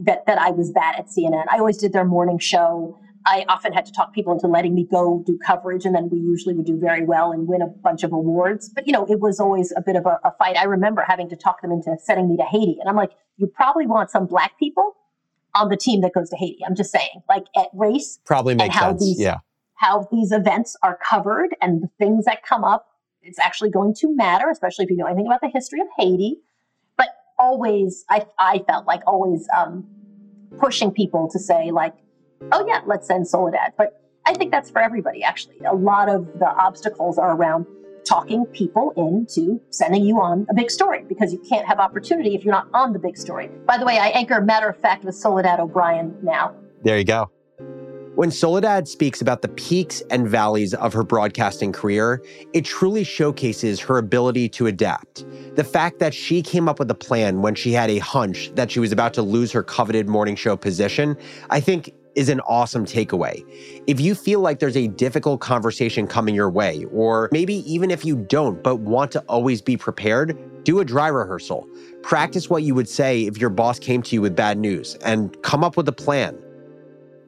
that 0.00 0.26
that 0.26 0.38
i 0.38 0.50
was 0.50 0.72
that 0.74 0.96
at 0.98 1.06
cnn 1.06 1.44
i 1.50 1.58
always 1.58 1.78
did 1.78 1.92
their 1.92 2.04
morning 2.04 2.38
show. 2.38 2.98
I 3.26 3.44
often 3.50 3.74
had 3.74 3.84
to 3.84 3.92
talk 3.92 4.14
people 4.14 4.32
into 4.32 4.46
letting 4.46 4.74
me 4.74 4.86
go 4.90 5.22
do 5.26 5.38
coverage 5.46 5.84
and 5.84 5.94
then 5.94 6.08
we 6.10 6.18
usually 6.18 6.54
would 6.54 6.64
do 6.64 6.78
very 6.80 7.04
well 7.04 7.32
and 7.32 7.46
win 7.46 7.60
a 7.60 7.66
bunch 7.66 8.02
of 8.02 8.12
awards. 8.12 8.70
But 8.74 8.86
you 8.86 8.94
know 8.94 9.04
it 9.04 9.20
was 9.20 9.38
always 9.38 9.74
a 9.76 9.82
bit 9.82 9.94
of 9.96 10.06
a, 10.06 10.18
a 10.24 10.32
fight. 10.38 10.56
I 10.56 10.64
remember 10.64 11.04
having 11.06 11.28
to 11.28 11.36
talk 11.36 11.60
them 11.60 11.70
into 11.70 11.94
sending 12.02 12.30
me 12.30 12.38
to 12.38 12.44
haiti 12.44 12.78
and 12.80 12.88
i'm 12.88 12.96
like 12.96 13.12
you 13.36 13.46
probably 13.46 13.86
want 13.86 14.10
some 14.10 14.26
black 14.26 14.58
people 14.58 14.96
on 15.54 15.68
the 15.68 15.76
team 15.76 16.00
that 16.00 16.14
goes 16.14 16.30
to 16.30 16.36
haiti. 16.36 16.60
I'm 16.66 16.74
just 16.74 16.90
saying 16.90 17.22
like 17.28 17.44
at 17.56 17.68
race 17.74 18.18
probably 18.24 18.54
makes 18.54 18.78
sense. 18.78 19.02
these, 19.02 19.20
yeah 19.20 19.38
how 19.80 20.06
these 20.12 20.30
events 20.30 20.76
are 20.82 20.98
covered 21.08 21.56
and 21.62 21.82
the 21.82 21.88
things 21.98 22.26
that 22.26 22.42
come 22.42 22.64
up. 22.64 22.86
It's 23.22 23.38
actually 23.38 23.70
going 23.70 23.94
to 23.94 24.14
matter, 24.14 24.50
especially 24.50 24.84
if 24.84 24.90
you 24.90 24.96
know 24.98 25.06
anything 25.06 25.26
about 25.26 25.40
the 25.40 25.48
history 25.48 25.80
of 25.80 25.86
Haiti. 25.98 26.36
But 26.98 27.08
always, 27.38 28.04
I, 28.10 28.26
I 28.38 28.62
felt 28.66 28.86
like 28.86 29.00
always 29.06 29.48
um, 29.56 29.86
pushing 30.58 30.90
people 30.90 31.28
to 31.30 31.38
say, 31.38 31.70
like, 31.70 31.94
oh, 32.52 32.66
yeah, 32.66 32.82
let's 32.84 33.06
send 33.06 33.26
Soledad. 33.26 33.72
But 33.78 34.02
I 34.26 34.34
think 34.34 34.50
that's 34.50 34.70
for 34.70 34.82
everybody, 34.82 35.22
actually. 35.22 35.58
A 35.60 35.74
lot 35.74 36.10
of 36.10 36.26
the 36.38 36.48
obstacles 36.48 37.16
are 37.16 37.34
around 37.34 37.64
talking 38.04 38.44
people 38.46 38.92
into 38.96 39.60
sending 39.70 40.04
you 40.04 40.20
on 40.20 40.46
a 40.50 40.54
big 40.54 40.70
story 40.70 41.04
because 41.08 41.32
you 41.32 41.38
can't 41.48 41.66
have 41.66 41.78
opportunity 41.78 42.34
if 42.34 42.44
you're 42.44 42.52
not 42.52 42.68
on 42.74 42.92
the 42.92 42.98
big 42.98 43.16
story. 43.16 43.48
By 43.66 43.78
the 43.78 43.86
way, 43.86 43.98
I 43.98 44.08
anchor 44.08 44.42
Matter 44.42 44.68
of 44.68 44.76
Fact 44.76 45.04
with 45.04 45.14
Soledad 45.14 45.58
O'Brien 45.58 46.18
now. 46.22 46.54
There 46.82 46.98
you 46.98 47.04
go. 47.04 47.30
When 48.20 48.30
Soledad 48.30 48.86
speaks 48.86 49.22
about 49.22 49.40
the 49.40 49.48
peaks 49.48 50.02
and 50.10 50.28
valleys 50.28 50.74
of 50.74 50.92
her 50.92 51.02
broadcasting 51.02 51.72
career, 51.72 52.22
it 52.52 52.66
truly 52.66 53.02
showcases 53.02 53.80
her 53.80 53.96
ability 53.96 54.46
to 54.50 54.66
adapt. 54.66 55.24
The 55.56 55.64
fact 55.64 56.00
that 56.00 56.12
she 56.12 56.42
came 56.42 56.68
up 56.68 56.78
with 56.78 56.90
a 56.90 56.94
plan 56.94 57.40
when 57.40 57.54
she 57.54 57.72
had 57.72 57.88
a 57.88 57.96
hunch 57.96 58.54
that 58.56 58.70
she 58.70 58.78
was 58.78 58.92
about 58.92 59.14
to 59.14 59.22
lose 59.22 59.50
her 59.52 59.62
coveted 59.62 60.06
morning 60.06 60.36
show 60.36 60.54
position, 60.54 61.16
I 61.48 61.60
think 61.60 61.94
is 62.14 62.28
an 62.28 62.40
awesome 62.40 62.84
takeaway. 62.84 63.42
If 63.86 64.02
you 64.02 64.14
feel 64.14 64.40
like 64.40 64.58
there's 64.58 64.76
a 64.76 64.88
difficult 64.88 65.40
conversation 65.40 66.06
coming 66.06 66.34
your 66.34 66.50
way, 66.50 66.84
or 66.92 67.30
maybe 67.32 67.72
even 67.72 67.90
if 67.90 68.04
you 68.04 68.16
don't 68.16 68.62
but 68.62 68.80
want 68.80 69.12
to 69.12 69.20
always 69.30 69.62
be 69.62 69.78
prepared, 69.78 70.38
do 70.64 70.80
a 70.80 70.84
dry 70.84 71.08
rehearsal. 71.08 71.66
Practice 72.02 72.50
what 72.50 72.64
you 72.64 72.74
would 72.74 72.90
say 72.90 73.22
if 73.22 73.38
your 73.38 73.48
boss 73.48 73.78
came 73.78 74.02
to 74.02 74.14
you 74.14 74.20
with 74.20 74.36
bad 74.36 74.58
news 74.58 74.96
and 74.96 75.40
come 75.40 75.64
up 75.64 75.78
with 75.78 75.88
a 75.88 75.92
plan. 75.92 76.38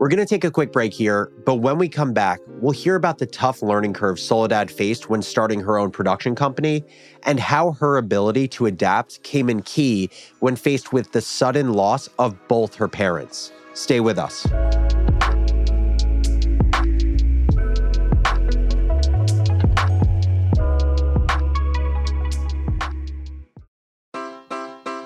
We're 0.02 0.08
going 0.08 0.18
to 0.18 0.26
take 0.26 0.42
a 0.42 0.50
quick 0.50 0.72
break 0.72 0.92
here, 0.92 1.30
but 1.46 1.58
when 1.60 1.78
we 1.78 1.88
come 1.88 2.12
back, 2.12 2.40
we'll 2.60 2.72
hear 2.72 2.96
about 2.96 3.18
the 3.18 3.26
tough 3.26 3.62
learning 3.62 3.92
curve 3.92 4.18
Soledad 4.18 4.68
faced 4.68 5.08
when 5.08 5.22
starting 5.22 5.60
her 5.60 5.78
own 5.78 5.92
production 5.92 6.34
company 6.34 6.82
and 7.22 7.38
how 7.38 7.70
her 7.74 7.98
ability 7.98 8.48
to 8.48 8.66
adapt 8.66 9.22
came 9.22 9.48
in 9.48 9.62
key 9.62 10.10
when 10.40 10.56
faced 10.56 10.92
with 10.92 11.12
the 11.12 11.20
sudden 11.20 11.74
loss 11.74 12.08
of 12.18 12.36
both 12.48 12.74
her 12.74 12.88
parents. 12.88 13.52
Stay 13.74 14.00
with 14.00 14.18
us. 14.18 14.44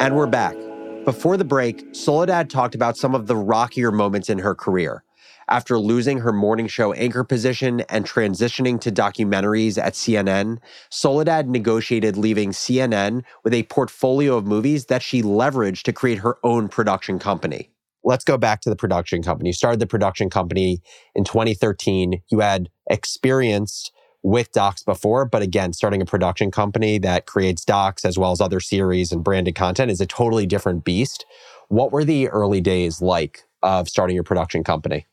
And 0.00 0.16
we're 0.16 0.26
back. 0.26 0.56
Before 1.04 1.36
the 1.36 1.44
break, 1.44 1.94
Soledad 1.94 2.48
talked 2.48 2.74
about 2.74 2.96
some 2.96 3.14
of 3.14 3.26
the 3.26 3.36
rockier 3.36 3.92
moments 3.92 4.30
in 4.30 4.38
her 4.38 4.54
career. 4.54 5.04
After 5.50 5.78
losing 5.78 6.20
her 6.20 6.32
morning 6.32 6.68
show 6.68 6.94
anchor 6.94 7.22
position 7.22 7.80
and 7.90 8.06
transitioning 8.06 8.80
to 8.80 8.90
documentaries 8.90 9.76
at 9.76 9.92
CNN, 9.92 10.56
Soledad 10.88 11.50
negotiated 11.50 12.16
leaving 12.16 12.52
CNN 12.52 13.24
with 13.44 13.52
a 13.52 13.64
portfolio 13.64 14.38
of 14.38 14.46
movies 14.46 14.86
that 14.86 15.02
she 15.02 15.20
leveraged 15.20 15.82
to 15.82 15.92
create 15.92 16.20
her 16.20 16.38
own 16.42 16.68
production 16.68 17.18
company. 17.18 17.70
Let's 18.02 18.24
go 18.24 18.38
back 18.38 18.62
to 18.62 18.70
the 18.70 18.76
production 18.76 19.22
company. 19.22 19.50
You 19.50 19.54
started 19.54 19.80
the 19.80 19.86
production 19.86 20.30
company 20.30 20.80
in 21.14 21.24
2013. 21.24 22.22
You 22.30 22.40
had 22.40 22.70
experienced 22.88 23.92
with 24.22 24.52
docs 24.52 24.82
before, 24.82 25.24
but 25.24 25.42
again, 25.42 25.72
starting 25.72 26.02
a 26.02 26.06
production 26.06 26.50
company 26.50 26.98
that 26.98 27.26
creates 27.26 27.64
docs 27.64 28.04
as 28.04 28.18
well 28.18 28.32
as 28.32 28.40
other 28.40 28.60
series 28.60 29.12
and 29.12 29.24
branded 29.24 29.54
content 29.54 29.90
is 29.90 30.00
a 30.00 30.06
totally 30.06 30.46
different 30.46 30.84
beast. 30.84 31.24
What 31.68 31.92
were 31.92 32.04
the 32.04 32.28
early 32.28 32.60
days 32.60 33.00
like 33.00 33.42
of 33.62 33.88
starting 33.88 34.14
your 34.14 34.24
production 34.24 34.62
company? 34.62 35.06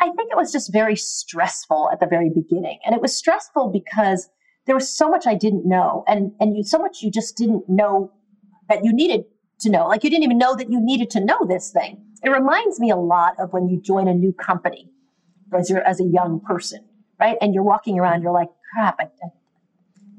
I 0.00 0.10
think 0.16 0.30
it 0.30 0.36
was 0.36 0.52
just 0.52 0.72
very 0.72 0.96
stressful 0.96 1.90
at 1.92 2.00
the 2.00 2.06
very 2.06 2.30
beginning. 2.30 2.78
And 2.84 2.94
it 2.94 3.00
was 3.00 3.16
stressful 3.16 3.68
because 3.68 4.28
there 4.66 4.74
was 4.74 4.88
so 4.88 5.08
much 5.08 5.26
I 5.26 5.34
didn't 5.34 5.66
know 5.66 6.04
and, 6.06 6.32
and 6.40 6.56
you, 6.56 6.64
so 6.64 6.78
much 6.78 7.02
you 7.02 7.10
just 7.10 7.36
didn't 7.36 7.64
know 7.68 8.12
that 8.68 8.84
you 8.84 8.92
needed 8.92 9.24
to 9.60 9.70
know. 9.70 9.86
Like 9.86 10.04
you 10.04 10.10
didn't 10.10 10.24
even 10.24 10.38
know 10.38 10.54
that 10.56 10.70
you 10.70 10.80
needed 10.80 11.10
to 11.10 11.24
know 11.24 11.38
this 11.48 11.70
thing. 11.70 12.04
It 12.22 12.30
reminds 12.30 12.80
me 12.80 12.90
a 12.90 12.96
lot 12.96 13.34
of 13.38 13.52
when 13.52 13.68
you 13.68 13.80
join 13.80 14.08
a 14.08 14.14
new 14.14 14.32
company 14.32 14.90
as, 15.56 15.70
you're, 15.70 15.82
as 15.82 16.00
a 16.00 16.04
young 16.04 16.40
person 16.40 16.84
right? 17.18 17.36
And 17.40 17.54
you're 17.54 17.62
walking 17.62 17.98
around, 17.98 18.22
you're 18.22 18.32
like, 18.32 18.48
crap, 18.72 18.96
I, 19.00 19.04
I, 19.04 19.28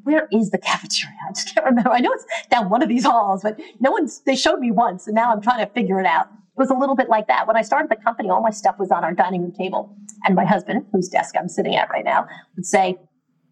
where 0.04 0.28
is 0.32 0.52
the 0.52 0.58
cafeteria? 0.64 1.18
I 1.28 1.34
just 1.34 1.54
can't 1.54 1.66
remember. 1.66 1.92
I 1.92 2.00
know 2.00 2.12
it's 2.14 2.26
down 2.50 2.70
one 2.70 2.82
of 2.82 2.90
these 2.90 3.06
halls, 3.06 3.44
but 3.44 3.60
no 3.80 3.92
one's, 3.92 4.22
they 4.22 4.36
showed 4.36 4.60
me 4.60 4.72
once 4.72 5.08
and 5.08 5.16
now 5.16 5.32
I'm 5.32 5.42
trying 5.42 5.66
to 5.66 5.72
figure 5.72 6.00
it 6.00 6.06
out. 6.06 6.28
It 6.28 6.60
was 6.60 6.70
a 6.70 6.76
little 6.76 6.96
bit 6.96 7.10
like 7.10 7.28
that. 7.28 7.48
When 7.48 7.56
I 7.56 7.62
started 7.62 7.90
the 7.90 7.96
company, 7.96 8.30
all 8.30 8.42
my 8.42 8.50
stuff 8.50 8.76
was 8.80 8.92
on 8.92 9.04
our 9.04 9.14
dining 9.14 9.44
room 9.44 9.54
table. 9.54 9.96
And 10.26 10.36
my 10.36 10.44
husband, 10.44 10.86
whose 10.92 11.08
desk 11.08 11.36
I'm 11.40 11.48
sitting 11.48 11.76
at 11.76 11.90
right 11.90 12.04
now, 12.04 12.28
would 12.58 12.66
say, 12.66 12.98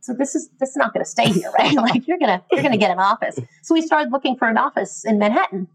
so 0.01 0.13
this 0.13 0.35
is 0.35 0.49
this 0.59 0.69
is 0.69 0.77
not 0.77 0.93
going 0.93 1.03
to 1.03 1.09
stay 1.09 1.29
here, 1.29 1.51
right? 1.57 1.73
like 1.75 2.07
you're 2.07 2.17
gonna 2.17 2.41
you're 2.51 2.63
gonna 2.63 2.77
get 2.77 2.91
an 2.91 2.99
office. 2.99 3.37
So 3.63 3.73
we 3.73 3.81
started 3.81 4.11
looking 4.11 4.37
for 4.37 4.47
an 4.47 4.57
office 4.57 5.03
in 5.03 5.19
Manhattan, 5.19 5.67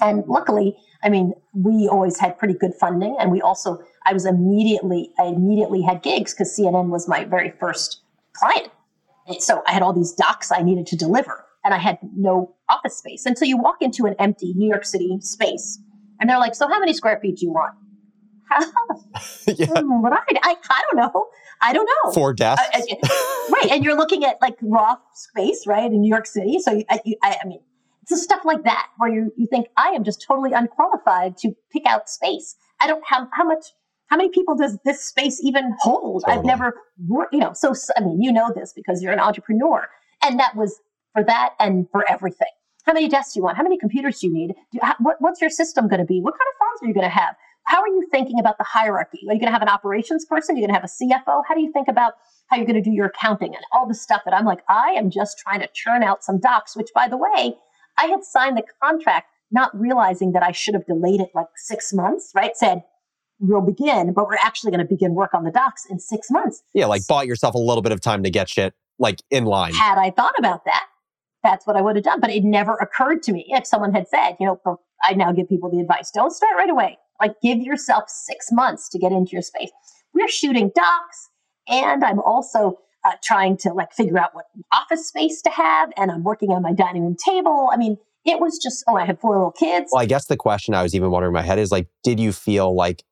and 0.00 0.24
luckily, 0.26 0.76
I 1.02 1.08
mean, 1.08 1.34
we 1.54 1.88
always 1.88 2.18
had 2.18 2.38
pretty 2.38 2.54
good 2.54 2.72
funding, 2.80 3.16
and 3.18 3.30
we 3.30 3.40
also 3.40 3.82
I 4.06 4.12
was 4.12 4.26
immediately, 4.26 5.10
I 5.18 5.24
immediately 5.24 5.82
had 5.82 6.02
gigs 6.02 6.32
because 6.32 6.56
CNN 6.56 6.88
was 6.88 7.08
my 7.08 7.24
very 7.24 7.50
first 7.60 8.02
client. 8.32 8.68
And 9.26 9.42
so 9.42 9.62
I 9.66 9.72
had 9.72 9.82
all 9.82 9.92
these 9.92 10.12
docs 10.12 10.50
I 10.50 10.62
needed 10.62 10.86
to 10.88 10.96
deliver 10.96 11.44
and 11.64 11.74
I 11.74 11.78
had 11.78 11.98
no 12.16 12.54
office 12.68 12.96
space. 12.96 13.26
And 13.26 13.36
so 13.36 13.44
you 13.44 13.58
walk 13.58 13.76
into 13.80 14.06
an 14.06 14.14
empty 14.18 14.54
New 14.54 14.68
York 14.68 14.84
City 14.84 15.18
space 15.20 15.78
and 16.18 16.28
they're 16.28 16.38
like, 16.38 16.54
so 16.54 16.68
how 16.68 16.80
many 16.80 16.92
square 16.92 17.18
feet 17.20 17.36
do 17.38 17.46
you 17.46 17.52
want? 17.52 17.74
yeah. 19.46 19.66
Hmm, 19.66 20.02
what 20.02 20.12
I, 20.12 20.22
I, 20.42 20.56
I 20.70 20.82
don't 20.90 20.96
know. 20.96 21.26
I 21.62 21.72
don't 21.72 21.88
know. 22.04 22.12
Four 22.12 22.32
desks. 22.32 22.62
I, 22.74 22.82
I, 22.90 23.48
right. 23.52 23.70
And 23.72 23.84
you're 23.84 23.96
looking 23.96 24.24
at 24.24 24.40
like 24.40 24.56
raw 24.62 24.96
space, 25.14 25.66
right, 25.66 25.84
in 25.84 26.00
New 26.00 26.08
York 26.08 26.26
City. 26.26 26.58
So 26.58 26.72
you, 26.72 26.84
I, 26.90 27.36
I 27.42 27.46
mean, 27.46 27.60
it's 28.02 28.22
stuff 28.22 28.40
like 28.44 28.64
that 28.64 28.88
where 28.98 29.12
you, 29.12 29.32
you 29.36 29.46
think 29.46 29.68
I 29.76 29.90
am 29.90 30.04
just 30.04 30.24
totally 30.26 30.52
unqualified 30.52 31.36
to 31.38 31.54
pick 31.70 31.86
out 31.86 32.08
space. 32.08 32.56
I 32.80 32.86
don't 32.86 33.04
have 33.06 33.28
how 33.32 33.44
much 33.44 33.66
how 34.10 34.16
many 34.16 34.28
people 34.30 34.56
does 34.56 34.76
this 34.84 35.02
space 35.02 35.40
even 35.42 35.74
hold? 35.80 36.24
Totally. 36.26 36.38
I've 36.38 36.44
never 36.44 36.74
worked, 37.06 37.32
you 37.32 37.38
know, 37.38 37.52
so, 37.52 37.72
I 37.96 38.00
mean, 38.00 38.20
you 38.20 38.32
know 38.32 38.52
this 38.54 38.72
because 38.74 39.00
you're 39.02 39.12
an 39.12 39.20
entrepreneur. 39.20 39.86
And 40.22 40.38
that 40.40 40.56
was 40.56 40.80
for 41.14 41.22
that 41.24 41.54
and 41.60 41.86
for 41.92 42.04
everything. 42.10 42.48
How 42.84 42.92
many 42.92 43.08
desks 43.08 43.34
do 43.34 43.40
you 43.40 43.44
want? 43.44 43.56
How 43.56 43.62
many 43.62 43.78
computers 43.78 44.18
do 44.18 44.26
you 44.26 44.34
need? 44.34 44.54
Do, 44.72 44.80
how, 44.82 44.96
what, 44.98 45.16
what's 45.20 45.40
your 45.40 45.50
system 45.50 45.86
going 45.86 46.00
to 46.00 46.06
be? 46.06 46.20
What 46.20 46.34
kind 46.34 46.40
of 46.52 46.58
phones 46.58 46.82
are 46.82 46.88
you 46.88 46.94
going 46.94 47.08
to 47.08 47.16
have? 47.16 47.36
How 47.66 47.80
are 47.82 47.88
you 47.88 48.08
thinking 48.10 48.40
about 48.40 48.58
the 48.58 48.64
hierarchy? 48.64 49.20
Are 49.28 49.34
you 49.34 49.38
going 49.38 49.46
to 49.46 49.52
have 49.52 49.62
an 49.62 49.68
operations 49.68 50.24
person? 50.24 50.56
Are 50.56 50.58
you 50.58 50.66
going 50.66 50.74
to 50.74 50.80
have 50.80 50.84
a 50.84 51.30
CFO? 51.30 51.42
How 51.46 51.54
do 51.54 51.60
you 51.60 51.70
think 51.72 51.86
about 51.88 52.14
how 52.48 52.56
you're 52.56 52.66
going 52.66 52.82
to 52.82 52.90
do 52.90 52.90
your 52.90 53.06
accounting 53.06 53.54
and 53.54 53.64
all 53.72 53.86
the 53.86 53.94
stuff 53.94 54.22
that 54.24 54.34
I'm 54.34 54.44
like, 54.44 54.60
I 54.68 54.90
am 54.96 55.10
just 55.10 55.38
trying 55.38 55.60
to 55.60 55.68
churn 55.72 56.02
out 56.02 56.24
some 56.24 56.40
docs, 56.40 56.74
which 56.74 56.88
by 56.94 57.06
the 57.06 57.16
way, 57.16 57.54
I 57.96 58.06
had 58.06 58.24
signed 58.24 58.56
the 58.56 58.64
contract 58.82 59.28
not 59.52 59.70
realizing 59.78 60.32
that 60.32 60.42
I 60.42 60.52
should 60.52 60.74
have 60.74 60.86
delayed 60.86 61.20
it 61.20 61.30
like 61.34 61.46
six 61.56 61.92
months, 61.92 62.32
right? 62.34 62.56
Said, 62.56 62.82
we'll 63.40 63.60
begin, 63.62 64.12
but 64.12 64.26
we're 64.26 64.36
actually 64.36 64.70
going 64.70 64.86
to 64.86 64.88
begin 64.88 65.14
work 65.14 65.34
on 65.34 65.44
the 65.44 65.50
docs 65.50 65.86
in 65.90 65.98
six 65.98 66.30
months. 66.30 66.62
Yeah, 66.74 66.86
like 66.86 67.06
bought 67.06 67.26
yourself 67.26 67.54
a 67.54 67.58
little 67.58 67.82
bit 67.82 67.92
of 67.92 68.00
time 68.00 68.22
to 68.22 68.30
get 68.30 68.48
shit 68.48 68.74
like 68.98 69.20
in 69.30 69.44
line. 69.44 69.74
Had 69.74 69.98
I 69.98 70.10
thought 70.10 70.34
about 70.38 70.64
that, 70.66 70.86
that's 71.42 71.66
what 71.66 71.76
I 71.76 71.80
would 71.80 71.96
have 71.96 72.04
done. 72.04 72.20
But 72.20 72.30
it 72.30 72.44
never 72.44 72.74
occurred 72.76 73.22
to 73.24 73.32
me 73.32 73.46
if 73.48 73.66
someone 73.66 73.92
had 73.92 74.06
said, 74.08 74.36
you 74.38 74.46
know, 74.46 74.80
I 75.02 75.14
now 75.14 75.32
give 75.32 75.48
people 75.48 75.70
the 75.70 75.80
advice 75.80 76.10
don't 76.10 76.32
start 76.32 76.54
right 76.56 76.70
away. 76.70 76.98
Like 77.20 77.34
give 77.42 77.58
yourself 77.58 78.04
six 78.08 78.48
months 78.52 78.88
to 78.90 78.98
get 78.98 79.12
into 79.12 79.32
your 79.32 79.42
space. 79.42 79.70
We're 80.14 80.28
shooting 80.28 80.70
docs, 80.74 81.28
and 81.68 82.04
I'm 82.04 82.20
also 82.20 82.78
uh, 83.04 83.12
trying 83.22 83.56
to 83.58 83.72
like 83.72 83.92
figure 83.92 84.18
out 84.18 84.34
what 84.34 84.46
office 84.72 85.08
space 85.08 85.40
to 85.42 85.50
have, 85.50 85.90
and 85.96 86.10
I'm 86.10 86.24
working 86.24 86.50
on 86.50 86.62
my 86.62 86.72
dining 86.72 87.02
room 87.02 87.16
table. 87.24 87.70
I 87.72 87.76
mean, 87.76 87.96
it 88.24 88.40
was 88.40 88.58
just, 88.58 88.84
oh, 88.86 88.96
I 88.96 89.06
had 89.06 89.18
four 89.18 89.34
little 89.34 89.52
kids. 89.52 89.90
Well, 89.92 90.02
I 90.02 90.06
guess 90.06 90.26
the 90.26 90.36
question 90.36 90.74
I 90.74 90.82
was 90.82 90.94
even 90.94 91.10
wondering 91.10 91.30
in 91.30 91.34
my 91.34 91.42
head 91.42 91.58
is 91.58 91.70
like, 91.70 91.88
did 92.02 92.20
you 92.20 92.32
feel 92.32 92.74
like 92.74 93.02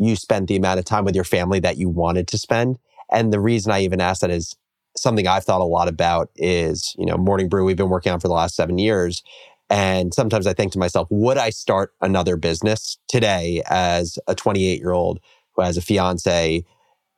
you 0.00 0.16
spent 0.16 0.48
the 0.48 0.56
amount 0.56 0.78
of 0.78 0.86
time 0.86 1.04
with 1.04 1.14
your 1.14 1.24
family 1.24 1.60
that 1.60 1.76
you 1.76 1.88
wanted 1.88 2.26
to 2.28 2.38
spend. 2.38 2.78
And 3.12 3.32
the 3.32 3.40
reason 3.40 3.70
I 3.70 3.82
even 3.82 4.00
asked 4.00 4.22
that 4.22 4.30
is 4.30 4.56
something 4.96 5.28
I've 5.28 5.44
thought 5.44 5.60
a 5.60 5.64
lot 5.64 5.88
about 5.88 6.30
is, 6.36 6.94
you 6.98 7.04
know, 7.04 7.18
Morning 7.18 7.48
Brew 7.48 7.64
we've 7.64 7.76
been 7.76 7.90
working 7.90 8.10
on 8.10 8.18
for 8.18 8.28
the 8.28 8.34
last 8.34 8.56
seven 8.56 8.78
years. 8.78 9.22
And 9.68 10.12
sometimes 10.14 10.46
I 10.46 10.54
think 10.54 10.72
to 10.72 10.78
myself, 10.78 11.06
would 11.10 11.36
I 11.36 11.50
start 11.50 11.92
another 12.00 12.36
business 12.36 12.98
today 13.08 13.62
as 13.68 14.18
a 14.26 14.34
28 14.34 14.80
year 14.80 14.92
old 14.92 15.20
who 15.52 15.62
has 15.62 15.76
a 15.76 15.82
fiance, 15.82 16.64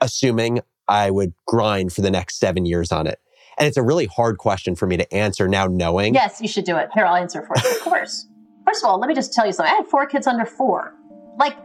assuming 0.00 0.60
I 0.88 1.10
would 1.10 1.34
grind 1.46 1.92
for 1.92 2.00
the 2.00 2.10
next 2.10 2.40
seven 2.40 2.66
years 2.66 2.90
on 2.90 3.06
it? 3.06 3.20
And 3.58 3.68
it's 3.68 3.76
a 3.76 3.82
really 3.82 4.06
hard 4.06 4.38
question 4.38 4.74
for 4.74 4.86
me 4.86 4.96
to 4.96 5.14
answer 5.14 5.46
now 5.46 5.66
knowing. 5.66 6.14
Yes, 6.14 6.40
you 6.40 6.48
should 6.48 6.64
do 6.64 6.76
it. 6.76 6.90
Here, 6.92 7.04
I'll 7.04 7.14
answer 7.14 7.42
for 7.42 7.54
you. 7.62 7.70
Of 7.70 7.80
course. 7.80 8.26
First 8.66 8.82
of 8.82 8.90
all, 8.90 8.98
let 8.98 9.08
me 9.08 9.14
just 9.14 9.32
tell 9.32 9.46
you 9.46 9.52
something. 9.52 9.72
I 9.72 9.76
have 9.76 9.88
four 9.88 10.06
kids 10.06 10.26
under 10.26 10.44
four. 10.44 10.94
Like, 11.38 11.56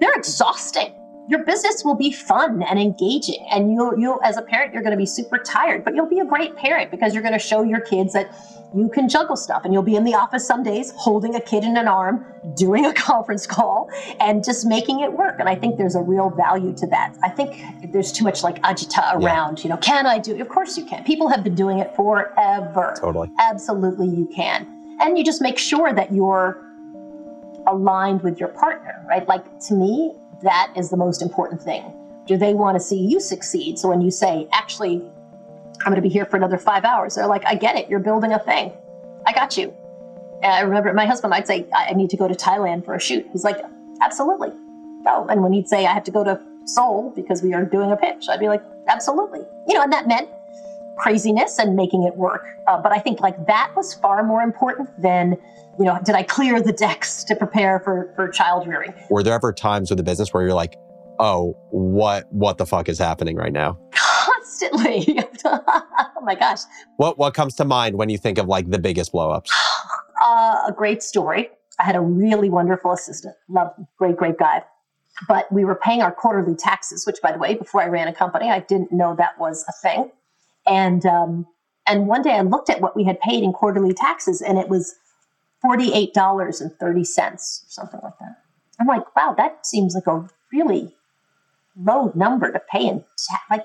they're 0.00 0.14
exhausting. 0.14 0.94
Your 1.28 1.44
business 1.44 1.84
will 1.84 1.94
be 1.94 2.10
fun 2.10 2.62
and 2.62 2.80
engaging, 2.80 3.46
and 3.52 3.72
you'll, 3.72 3.96
you 3.96 4.18
as 4.24 4.36
a 4.36 4.42
parent, 4.42 4.74
you're 4.74 4.82
going 4.82 4.90
to 4.90 4.98
be 4.98 5.06
super 5.06 5.38
tired, 5.38 5.84
but 5.84 5.94
you'll 5.94 6.08
be 6.08 6.18
a 6.18 6.24
great 6.24 6.56
parent 6.56 6.90
because 6.90 7.14
you're 7.14 7.22
going 7.22 7.34
to 7.34 7.38
show 7.38 7.62
your 7.62 7.80
kids 7.80 8.12
that 8.14 8.34
you 8.74 8.88
can 8.88 9.08
juggle 9.08 9.36
stuff, 9.36 9.64
and 9.64 9.72
you'll 9.72 9.84
be 9.84 9.94
in 9.94 10.02
the 10.02 10.14
office 10.14 10.44
some 10.44 10.64
days 10.64 10.92
holding 10.96 11.36
a 11.36 11.40
kid 11.40 11.62
in 11.62 11.76
an 11.76 11.86
arm, 11.86 12.24
doing 12.56 12.84
a 12.84 12.92
conference 13.08 13.46
call, 13.46 13.88
and 14.18 14.42
just 14.42 14.66
making 14.66 15.00
it 15.00 15.12
work. 15.12 15.36
And 15.38 15.48
I 15.48 15.54
think 15.54 15.76
there's 15.76 15.94
a 15.94 16.02
real 16.02 16.30
value 16.30 16.74
to 16.78 16.86
that. 16.88 17.14
I 17.22 17.28
think 17.28 17.62
there's 17.92 18.10
too 18.10 18.24
much 18.24 18.42
like 18.42 18.60
agita 18.62 19.14
around. 19.14 19.58
Yeah. 19.58 19.62
You 19.62 19.70
know, 19.70 19.76
can 19.76 20.06
I 20.06 20.18
do? 20.18 20.34
It? 20.34 20.40
Of 20.40 20.48
course 20.48 20.76
you 20.76 20.84
can. 20.84 21.04
People 21.04 21.28
have 21.28 21.44
been 21.44 21.54
doing 21.54 21.78
it 21.78 21.94
forever. 21.94 22.96
Totally. 23.00 23.30
Absolutely, 23.38 24.08
you 24.08 24.26
can. 24.34 24.66
And 25.00 25.16
you 25.16 25.24
just 25.24 25.40
make 25.40 25.58
sure 25.58 25.92
that 25.92 26.12
you're 26.12 26.69
aligned 27.66 28.22
with 28.22 28.38
your 28.38 28.48
partner, 28.48 29.04
right? 29.08 29.26
Like 29.28 29.44
to 29.68 29.74
me, 29.74 30.14
that 30.42 30.72
is 30.76 30.90
the 30.90 30.96
most 30.96 31.22
important 31.22 31.62
thing. 31.62 31.94
Do 32.26 32.36
they 32.36 32.54
want 32.54 32.76
to 32.76 32.80
see 32.80 32.98
you 32.98 33.20
succeed? 33.20 33.78
So 33.78 33.88
when 33.88 34.00
you 34.00 34.10
say, 34.10 34.48
actually, 34.52 34.96
I'm 34.96 35.92
going 35.92 35.96
to 35.96 36.02
be 36.02 36.08
here 36.08 36.26
for 36.26 36.36
another 36.36 36.58
five 36.58 36.84
hours, 36.84 37.14
they're 37.14 37.26
like, 37.26 37.44
I 37.46 37.54
get 37.54 37.76
it. 37.76 37.88
You're 37.88 38.00
building 38.00 38.32
a 38.32 38.38
thing. 38.38 38.72
I 39.26 39.32
got 39.32 39.56
you. 39.56 39.74
And 40.42 40.52
I 40.52 40.60
remember 40.60 40.92
my 40.94 41.06
husband, 41.06 41.34
I'd 41.34 41.46
say, 41.46 41.66
I 41.74 41.92
need 41.92 42.10
to 42.10 42.16
go 42.16 42.28
to 42.28 42.34
Thailand 42.34 42.84
for 42.84 42.94
a 42.94 43.00
shoot. 43.00 43.26
He's 43.32 43.44
like, 43.44 43.58
absolutely. 44.00 44.50
Oh, 45.06 45.26
and 45.28 45.42
when 45.42 45.52
he'd 45.52 45.68
say, 45.68 45.86
I 45.86 45.92
have 45.92 46.04
to 46.04 46.10
go 46.10 46.24
to 46.24 46.40
Seoul 46.64 47.12
because 47.14 47.42
we 47.42 47.52
are 47.52 47.64
doing 47.64 47.90
a 47.92 47.96
pitch, 47.96 48.26
I'd 48.28 48.40
be 48.40 48.48
like, 48.48 48.62
absolutely. 48.88 49.40
You 49.66 49.74
know, 49.74 49.82
and 49.82 49.92
that 49.92 50.06
meant 50.06 50.28
craziness 50.98 51.58
and 51.58 51.76
making 51.76 52.04
it 52.04 52.16
work. 52.16 52.46
Uh, 52.66 52.80
but 52.80 52.92
I 52.92 52.98
think 52.98 53.20
like 53.20 53.46
that 53.46 53.72
was 53.76 53.94
far 53.94 54.22
more 54.22 54.42
important 54.42 54.88
than, 55.00 55.36
you 55.78 55.84
know, 55.84 55.98
did 56.04 56.14
I 56.14 56.22
clear 56.22 56.60
the 56.60 56.72
decks 56.72 57.24
to 57.24 57.36
prepare 57.36 57.80
for, 57.80 58.12
for 58.16 58.28
child 58.28 58.66
rearing? 58.66 58.92
Were 59.08 59.22
there 59.22 59.34
ever 59.34 59.52
times 59.52 59.90
with 59.90 59.96
the 59.96 60.02
business 60.02 60.32
where 60.32 60.42
you're 60.42 60.54
like, 60.54 60.76
oh, 61.18 61.56
what 61.70 62.26
what 62.32 62.58
the 62.58 62.66
fuck 62.66 62.88
is 62.88 62.98
happening 62.98 63.36
right 63.36 63.52
now? 63.52 63.78
Constantly. 63.92 65.20
oh 65.44 66.20
my 66.22 66.34
gosh. 66.34 66.60
What 66.96 67.18
what 67.18 67.34
comes 67.34 67.54
to 67.56 67.64
mind 67.64 67.96
when 67.96 68.08
you 68.08 68.18
think 68.18 68.38
of 68.38 68.46
like 68.46 68.70
the 68.70 68.78
biggest 68.78 69.12
blowups? 69.12 69.48
Uh, 70.22 70.66
a 70.68 70.72
great 70.72 71.02
story. 71.02 71.48
I 71.78 71.84
had 71.84 71.96
a 71.96 72.00
really 72.02 72.50
wonderful 72.50 72.92
assistant. 72.92 73.34
Love, 73.48 73.72
great, 73.96 74.18
great 74.18 74.36
guy. 74.36 74.62
But 75.26 75.50
we 75.50 75.64
were 75.64 75.74
paying 75.74 76.02
our 76.02 76.12
quarterly 76.12 76.54
taxes, 76.54 77.06
which, 77.06 77.16
by 77.22 77.32
the 77.32 77.38
way, 77.38 77.54
before 77.54 77.82
I 77.82 77.86
ran 77.86 78.06
a 78.06 78.12
company, 78.12 78.50
I 78.50 78.60
didn't 78.60 78.92
know 78.92 79.14
that 79.16 79.38
was 79.40 79.64
a 79.66 79.72
thing. 79.72 80.10
And 80.66 81.06
um, 81.06 81.46
and 81.86 82.06
one 82.06 82.22
day 82.22 82.32
I 82.32 82.42
looked 82.42 82.70
at 82.70 82.80
what 82.80 82.94
we 82.94 83.04
had 83.04 83.18
paid 83.20 83.42
in 83.42 83.52
quarterly 83.52 83.94
taxes, 83.94 84.42
and 84.42 84.58
it 84.58 84.68
was 84.68 84.94
forty 85.60 85.92
eight 85.92 86.14
dollars 86.14 86.60
and 86.60 86.72
thirty 86.78 87.04
cents 87.04 87.64
or 87.66 87.70
something 87.70 88.00
like 88.02 88.18
that. 88.20 88.36
I'm 88.78 88.86
like, 88.86 89.14
wow, 89.16 89.34
that 89.36 89.66
seems 89.66 89.94
like 89.94 90.06
a 90.06 90.26
really 90.52 90.94
low 91.76 92.12
number 92.14 92.50
to 92.50 92.60
pay 92.70 92.86
in 92.86 93.00
ta- 93.28 93.42
like 93.50 93.64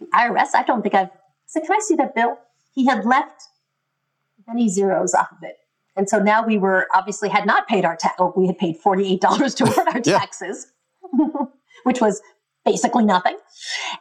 the 0.00 0.06
IRS. 0.06 0.54
I 0.54 0.62
don't 0.62 0.82
think 0.82 0.94
I've 0.94 1.10
said, 1.46 1.62
can 1.62 1.72
I 1.72 1.80
see 1.80 1.94
that 1.96 2.14
bill? 2.14 2.38
He 2.74 2.86
had 2.86 3.04
left 3.04 3.42
many 4.46 4.68
zeros 4.68 5.14
off 5.14 5.32
of 5.32 5.38
it. 5.42 5.56
And 5.96 6.08
so 6.08 6.18
now 6.18 6.44
we 6.46 6.58
were 6.58 6.86
obviously 6.94 7.28
had 7.30 7.46
not 7.46 7.66
paid 7.66 7.84
our 7.86 7.96
tax. 7.96 8.14
Oh, 8.18 8.32
we 8.36 8.46
had 8.46 8.58
paid 8.58 8.76
$48 8.84 9.56
toward 9.56 9.78
our 9.88 10.00
Yeah. 10.04 10.18
taxes, 10.18 10.66
which 11.84 12.00
was 12.02 12.20
basically 12.64 13.04
nothing. 13.04 13.38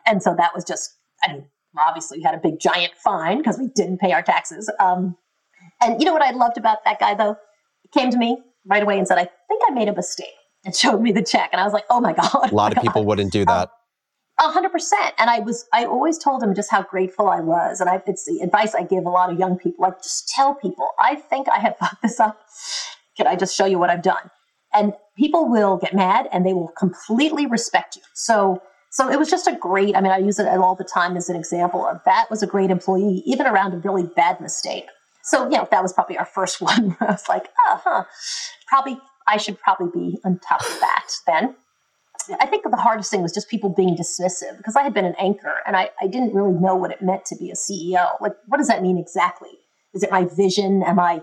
And 0.06 0.21
so 0.21 0.36
that 0.38 0.51
was 0.54 0.65
just, 0.65 0.93
I 1.23 1.32
mean, 1.34 1.45
obviously 1.80 2.17
we 2.19 2.23
had 2.23 2.36
a 2.36 2.39
big 2.39 2.60
giant 2.60 2.93
fine 3.01 3.38
because 3.38 3.58
we 3.58 3.67
didn't 3.69 3.99
pay 3.99 4.12
our 4.12 4.21
taxes. 4.21 4.69
Um, 4.80 5.15
and 5.81 5.99
you 5.99 6.05
know 6.05 6.13
what 6.13 6.21
I 6.21 6.31
loved 6.31 6.57
about 6.57 6.83
that 6.85 6.99
guy 6.99 7.13
though? 7.13 7.35
He 7.81 7.99
came 7.99 8.11
to 8.11 8.17
me 8.17 8.38
right 8.65 8.83
away 8.83 8.97
and 8.97 9.07
said, 9.07 9.17
I 9.17 9.29
think 9.47 9.61
I 9.67 9.71
made 9.71 9.88
a 9.88 9.93
mistake 9.93 10.27
and 10.63 10.75
showed 10.83 11.01
me 11.01 11.11
the 11.11 11.23
check. 11.23 11.49
And 11.51 11.61
I 11.61 11.63
was 11.63 11.73
like, 11.73 11.85
oh 11.89 11.99
my 11.99 12.13
God. 12.13 12.51
A 12.51 12.55
lot 12.55 12.75
of 12.75 12.83
people 12.83 13.05
wouldn't 13.05 13.31
do 13.31 13.45
that. 13.45 13.69
Um, 14.39 14.47
a 14.47 14.51
hundred 14.51 14.71
percent. 14.71 15.13
And 15.17 15.29
I 15.29 15.39
was, 15.39 15.65
I 15.73 15.85
always 15.85 16.17
told 16.17 16.43
him 16.43 16.53
just 16.53 16.69
how 16.69 16.83
grateful 16.83 17.29
I 17.29 17.39
was. 17.39 17.79
And 17.79 17.89
I, 17.89 18.01
it's 18.05 18.25
the 18.25 18.41
advice 18.43 18.75
I 18.75 18.83
give 18.83 19.05
a 19.05 19.09
lot 19.09 19.31
of 19.31 19.39
young 19.39 19.57
people, 19.57 19.83
like 19.83 20.01
just 20.01 20.27
tell 20.29 20.55
people, 20.55 20.89
I 20.99 21.15
think 21.15 21.47
I 21.49 21.59
have 21.59 21.77
fucked 21.79 22.01
this 22.01 22.19
up. 22.19 22.39
Can 23.17 23.27
I 23.27 23.35
just 23.35 23.55
show 23.55 23.65
you 23.65 23.79
what 23.79 23.89
I've 23.89 24.01
done? 24.01 24.29
And 24.73 24.93
people 25.17 25.49
will 25.49 25.77
get 25.77 25.95
mad 25.95 26.27
and 26.33 26.45
they 26.45 26.53
will 26.53 26.71
completely 26.77 27.45
respect 27.45 27.95
you. 27.95 28.01
So, 28.13 28.61
so 28.91 29.09
it 29.09 29.17
was 29.17 29.29
just 29.29 29.47
a 29.47 29.55
great, 29.55 29.95
I 29.95 30.01
mean, 30.01 30.11
I 30.11 30.17
use 30.17 30.38
it 30.38 30.47
all 30.47 30.75
the 30.75 30.83
time 30.83 31.15
as 31.15 31.29
an 31.29 31.38
example 31.38 31.85
of 31.85 32.01
that 32.05 32.29
was 32.29 32.43
a 32.43 32.47
great 32.47 32.71
employee, 32.71 33.23
even 33.25 33.45
around 33.45 33.73
a 33.73 33.77
really 33.77 34.03
bad 34.03 34.41
mistake. 34.41 34.85
So, 35.25 35.45
you 35.45 35.57
know, 35.57 35.67
that 35.71 35.81
was 35.81 35.91
probably 35.91 36.17
our 36.17 36.25
first 36.25 36.61
one 36.61 36.91
where 36.91 37.09
I 37.09 37.13
was 37.13 37.27
like, 37.27 37.49
oh, 37.67 37.81
huh, 37.83 38.03
probably, 38.67 38.97
I 39.27 39.38
should 39.38 39.59
probably 39.59 39.89
be 39.93 40.17
on 40.23 40.39
top 40.39 40.61
of 40.61 40.79
that 40.79 41.11
then. 41.27 41.55
I 42.39 42.47
think 42.47 42.63
the 42.63 42.77
hardest 42.77 43.11
thing 43.11 43.21
was 43.21 43.33
just 43.33 43.49
people 43.49 43.69
being 43.69 43.95
dismissive 43.95 44.57
because 44.57 44.75
I 44.75 44.81
had 44.81 44.93
been 44.93 45.05
an 45.05 45.15
anchor 45.19 45.61
and 45.67 45.75
I, 45.75 45.89
I 46.01 46.07
didn't 46.07 46.33
really 46.33 46.53
know 46.53 46.75
what 46.75 46.91
it 46.91 47.01
meant 47.01 47.25
to 47.25 47.35
be 47.35 47.51
a 47.51 47.53
CEO. 47.53 48.19
Like, 48.19 48.33
what 48.47 48.57
does 48.57 48.67
that 48.67 48.81
mean 48.81 48.97
exactly? 48.97 49.51
Is 49.93 50.01
it 50.01 50.09
my 50.09 50.25
vision? 50.25 50.81
Am 50.83 50.97
I, 50.97 51.21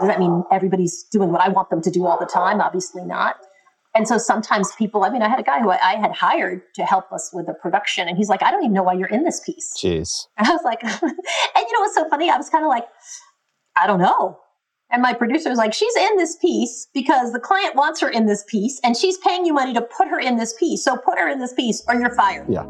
does 0.00 0.08
that 0.08 0.18
mean 0.18 0.42
everybody's 0.50 1.04
doing 1.04 1.30
what 1.30 1.40
I 1.40 1.50
want 1.50 1.70
them 1.70 1.82
to 1.82 1.90
do 1.90 2.06
all 2.06 2.18
the 2.18 2.26
time? 2.26 2.60
Obviously 2.60 3.04
not. 3.04 3.36
And 3.94 4.06
so 4.06 4.18
sometimes 4.18 4.72
people, 4.76 5.04
I 5.04 5.10
mean, 5.10 5.22
I 5.22 5.28
had 5.28 5.40
a 5.40 5.42
guy 5.42 5.60
who 5.60 5.70
I, 5.70 5.78
I 5.82 5.96
had 5.96 6.12
hired 6.12 6.62
to 6.76 6.84
help 6.84 7.12
us 7.12 7.30
with 7.32 7.46
the 7.46 7.54
production, 7.54 8.06
and 8.06 8.16
he's 8.16 8.28
like, 8.28 8.40
I 8.42 8.52
don't 8.52 8.62
even 8.62 8.72
know 8.72 8.84
why 8.84 8.92
you're 8.94 9.08
in 9.08 9.24
this 9.24 9.40
piece. 9.40 9.72
Jeez. 9.76 10.26
And 10.38 10.46
I 10.46 10.52
was 10.52 10.62
like, 10.64 10.82
and 10.84 10.92
you 11.02 11.72
know 11.72 11.80
what's 11.80 11.96
so 11.96 12.08
funny? 12.08 12.30
I 12.30 12.36
was 12.36 12.48
kind 12.48 12.64
of 12.64 12.68
like, 12.68 12.84
I 13.80 13.86
don't 13.86 14.00
know. 14.00 14.38
And 14.92 15.02
my 15.02 15.14
producer 15.14 15.48
was 15.48 15.58
like, 15.58 15.72
she's 15.72 15.94
in 15.96 16.16
this 16.16 16.36
piece 16.36 16.88
because 16.92 17.32
the 17.32 17.38
client 17.38 17.76
wants 17.76 18.00
her 18.00 18.08
in 18.08 18.26
this 18.26 18.44
piece 18.48 18.80
and 18.82 18.96
she's 18.96 19.16
paying 19.18 19.46
you 19.46 19.54
money 19.54 19.72
to 19.72 19.82
put 19.82 20.08
her 20.08 20.18
in 20.18 20.36
this 20.36 20.52
piece. 20.54 20.84
So 20.84 20.96
put 20.96 21.18
her 21.18 21.28
in 21.28 21.38
this 21.38 21.52
piece 21.52 21.82
or 21.88 21.94
you're 21.94 22.14
fired. 22.14 22.46
Yeah. 22.48 22.64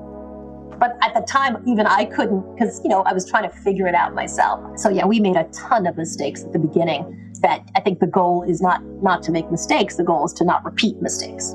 But 0.79 0.97
at 1.03 1.15
the 1.15 1.23
time, 1.23 1.63
even 1.67 1.87
I 1.87 2.05
couldn't 2.05 2.55
because, 2.55 2.81
you 2.85 2.91
know, 2.91 3.03
I 3.03 3.13
was 3.13 3.29
trying 3.29 3.49
to 3.49 3.57
figure 3.57 3.87
it 3.87 3.95
out 3.95 4.15
myself. 4.15 4.79
So 4.79 4.91
yeah, 4.91 5.07
we 5.07 5.19
made 5.19 5.37
a 5.37 5.45
ton 5.45 5.87
of 5.87 5.97
mistakes 5.97 6.45
at 6.45 6.53
the 6.53 6.59
beginning 6.59 7.33
that 7.43 7.67
I 7.75 7.81
think 7.81 8.01
the 8.01 8.07
goal 8.07 8.43
is 8.43 8.61
not 8.61 8.83
not 9.03 9.23
to 9.25 9.33
make 9.33 9.51
mistakes. 9.51 9.97
The 9.97 10.05
goal 10.05 10.25
is 10.27 10.33
to 10.35 10.45
not 10.45 10.65
repeat 10.65 11.01
mistakes. 11.01 11.55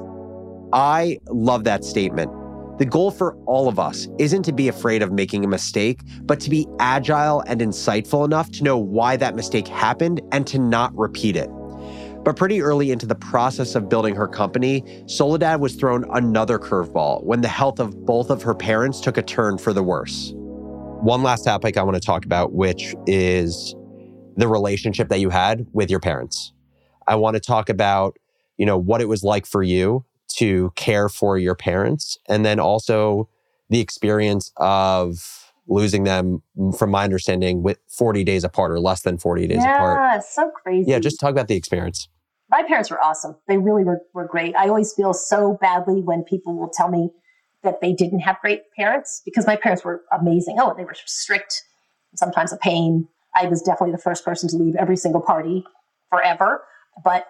I 0.74 1.20
love 1.28 1.64
that 1.66 1.84
statement. 1.84 2.32
The 2.78 2.86
goal 2.86 3.10
for 3.10 3.38
all 3.46 3.70
of 3.70 3.80
us 3.80 4.10
isn't 4.20 4.44
to 4.44 4.52
be 4.52 4.68
afraid 4.68 5.02
of 5.02 5.10
making 5.10 5.46
a 5.46 5.48
mistake, 5.48 6.02
but 6.24 6.42
to 6.42 6.50
be 6.50 6.68
agile 6.80 7.40
and 7.48 7.62
insightful 7.62 8.26
enough 8.26 8.52
to 8.52 8.66
know 8.66 8.78
why 8.78 9.16
that 9.16 9.34
mistake 9.34 9.66
happened 9.66 10.20
and 10.34 10.46
to 10.48 10.60
not 10.60 10.94
repeat 10.98 11.38
it. 11.38 11.50
But 12.26 12.36
pretty 12.36 12.62
early 12.62 12.92
into 12.92 13.06
the 13.06 13.16
process 13.16 13.76
of 13.76 13.88
building 13.88 14.14
her 14.16 14.28
company, 14.28 14.84
Soledad 15.08 15.62
was 15.62 15.76
thrown 15.76 16.04
another 16.12 16.60
curveball 16.60 17.24
when 17.24 17.40
the 17.40 17.48
health 17.48 17.80
of 17.80 18.06
both 18.06 18.30
of 18.30 18.42
her 18.42 18.54
parents 18.54 19.00
took 19.00 19.18
a 19.18 19.22
turn 19.22 19.58
for 19.58 19.72
the 19.72 19.84
worse. 19.84 20.34
One 20.36 21.24
last 21.24 21.44
topic 21.44 21.78
I 21.78 21.84
want 21.84 21.96
to 21.96 22.02
talk 22.02 22.26
about, 22.26 22.52
which 22.52 22.94
is 23.08 23.74
the 24.36 24.50
relationship 24.50 25.08
that 25.10 25.22
you 25.22 25.30
had 25.30 25.66
with 25.72 25.90
your 25.90 26.02
parents. 26.02 26.52
I 27.08 27.16
want 27.16 27.36
to 27.36 27.40
talk 27.40 27.70
about, 27.70 28.18
you 28.58 28.66
know, 28.66 28.78
what 28.78 29.00
it 29.00 29.08
was 29.08 29.24
like 29.24 29.46
for 29.46 29.64
you 29.64 30.04
to 30.28 30.72
care 30.76 31.10
for 31.10 31.38
your 31.38 31.56
parents 31.56 32.18
and 32.28 32.46
then 32.46 32.60
also 32.60 33.30
the 33.70 33.80
experience 33.80 34.52
of 34.58 35.54
losing 35.68 36.04
them 36.04 36.44
from 36.78 36.92
my 36.92 37.04
understanding 37.04 37.64
with 37.64 37.80
40 37.88 38.24
days 38.24 38.44
apart 38.44 38.72
or 38.72 38.80
less 38.80 39.02
than 39.02 39.18
40 39.18 39.48
days 39.48 39.58
yeah, 39.62 39.76
apart. 39.76 40.24
so 40.24 40.52
crazy. 40.52 40.92
Yeah, 40.92 41.00
just 41.00 41.20
talk 41.20 41.32
about 41.32 41.48
the 41.48 41.56
experience. 41.56 42.08
my 42.50 42.64
parents 42.64 42.92
were 42.92 43.04
awesome. 43.04 43.36
They 43.48 43.58
really 43.58 43.84
were, 43.84 44.02
were 44.14 44.28
great. 44.28 44.56
I 44.56 44.68
always 44.68 44.94
feel 44.94 45.14
so 45.14 45.58
badly 45.60 46.02
when 46.02 46.24
people 46.24 46.56
will 46.56 46.70
tell 46.70 46.90
me 46.90 47.10
that 47.64 47.82
they 47.82 47.94
didn't 47.94 48.20
have 48.20 48.40
great 48.42 48.62
parents 48.78 49.22
because 49.26 49.48
my 49.48 49.56
parents 49.56 49.84
were 49.84 50.04
amazing. 50.18 50.58
Oh, 50.60 50.74
they 50.78 50.86
were 50.86 50.96
strict, 51.06 51.64
sometimes 52.16 52.54
a 52.54 52.58
pain. 52.58 53.08
I 53.36 53.48
was 53.48 53.62
definitely 53.62 53.92
the 53.92 54.02
first 54.02 54.24
person 54.24 54.48
to 54.50 54.56
leave 54.58 54.76
every 54.76 54.96
single 54.96 55.22
party 55.22 55.66
forever, 56.12 56.64
but 57.04 57.26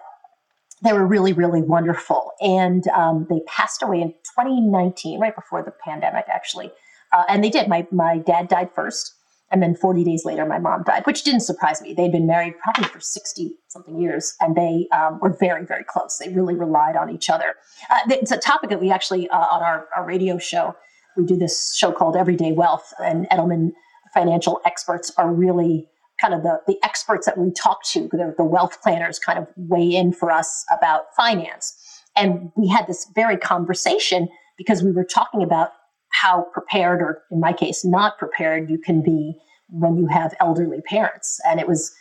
they 0.82 0.92
were 0.92 1.06
really, 1.06 1.32
really 1.32 1.62
wonderful. 1.62 2.32
And 2.40 2.86
um, 2.88 3.26
they 3.30 3.40
passed 3.46 3.82
away 3.82 4.00
in 4.00 4.08
2019, 4.38 5.20
right 5.20 5.34
before 5.34 5.62
the 5.62 5.72
pandemic, 5.84 6.26
actually. 6.28 6.70
Uh, 7.12 7.24
and 7.28 7.42
they 7.42 7.50
did. 7.50 7.68
My, 7.68 7.86
my 7.90 8.18
dad 8.18 8.48
died 8.48 8.70
first. 8.74 9.14
And 9.50 9.62
then 9.62 9.76
40 9.76 10.02
days 10.02 10.24
later, 10.24 10.44
my 10.44 10.58
mom 10.58 10.82
died, 10.82 11.06
which 11.06 11.22
didn't 11.22 11.40
surprise 11.40 11.80
me. 11.80 11.94
They'd 11.94 12.10
been 12.10 12.26
married 12.26 12.54
probably 12.58 12.84
for 12.84 12.98
60 12.98 13.52
something 13.68 14.00
years, 14.00 14.34
and 14.40 14.56
they 14.56 14.88
um, 14.90 15.20
were 15.20 15.36
very, 15.38 15.64
very 15.64 15.84
close. 15.84 16.18
They 16.18 16.32
really 16.32 16.54
relied 16.54 16.96
on 16.96 17.10
each 17.10 17.30
other. 17.30 17.54
Uh, 17.88 18.00
it's 18.08 18.32
a 18.32 18.38
topic 18.38 18.70
that 18.70 18.80
we 18.80 18.90
actually, 18.90 19.28
uh, 19.28 19.38
on 19.38 19.62
our, 19.62 19.86
our 19.96 20.04
radio 20.04 20.36
show, 20.36 20.74
we 21.16 21.24
do 21.24 21.36
this 21.36 21.74
show 21.76 21.92
called 21.92 22.16
Everyday 22.16 22.52
Wealth, 22.52 22.92
and 22.98 23.28
Edelman 23.30 23.70
financial 24.12 24.60
experts 24.64 25.12
are 25.16 25.32
really 25.32 25.86
kind 26.20 26.34
of 26.34 26.42
the, 26.42 26.60
the 26.66 26.78
experts 26.82 27.26
that 27.26 27.38
we 27.38 27.50
talk 27.52 27.84
to, 27.84 28.08
the, 28.12 28.34
the 28.36 28.44
wealth 28.44 28.80
planners 28.82 29.18
kind 29.18 29.38
of 29.38 29.46
weigh 29.56 29.94
in 29.94 30.12
for 30.12 30.30
us 30.30 30.64
about 30.76 31.04
finance. 31.16 31.76
And 32.16 32.50
we 32.56 32.68
had 32.68 32.86
this 32.86 33.06
very 33.14 33.36
conversation 33.36 34.28
because 34.56 34.82
we 34.82 34.92
were 34.92 35.04
talking 35.04 35.42
about 35.42 35.70
how 36.12 36.46
prepared, 36.52 37.02
or 37.02 37.22
in 37.30 37.40
my 37.40 37.52
case, 37.52 37.84
not 37.84 38.16
prepared 38.18 38.70
you 38.70 38.78
can 38.78 39.02
be 39.02 39.34
when 39.68 39.96
you 39.96 40.06
have 40.06 40.34
elderly 40.40 40.80
parents. 40.82 41.38
And 41.46 41.60
it 41.60 41.68
was, 41.68 41.94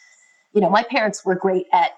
you 0.53 0.61
know, 0.61 0.69
my 0.69 0.83
parents 0.83 1.25
were 1.25 1.35
great 1.35 1.65
at 1.73 1.91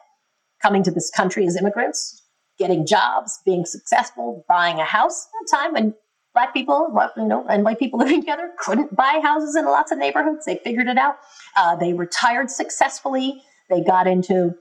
coming 0.61 0.81
to 0.83 0.91
this 0.91 1.11
country 1.11 1.45
as 1.45 1.55
immigrants, 1.55 2.23
getting 2.57 2.87
jobs, 2.87 3.39
being 3.45 3.65
successful, 3.65 4.43
buying 4.49 4.79
a 4.79 4.85
house 4.85 5.27
at 5.27 5.45
a 5.45 5.63
time 5.63 5.73
when 5.73 5.93
black 6.37 6.53
people, 6.53 6.95
you 7.17 7.25
know, 7.25 7.43
and 7.49 7.63
white 7.63 7.79
people 7.79 7.97
living 8.03 8.21
together 8.21 8.51
couldn't 8.59 8.95
buy 8.95 9.19
houses 9.23 9.55
in 9.55 9.65
lots 9.65 9.91
of 9.91 9.97
neighborhoods. 9.97 10.45
They 10.45 10.57
figured 10.63 10.87
it 10.87 10.97
out. 10.97 11.15
Uh, 11.57 11.75
they 11.75 11.93
retired 11.93 12.51
successfully. 12.51 13.41
They 13.71 13.81
got 13.81 14.05
into 14.05 14.53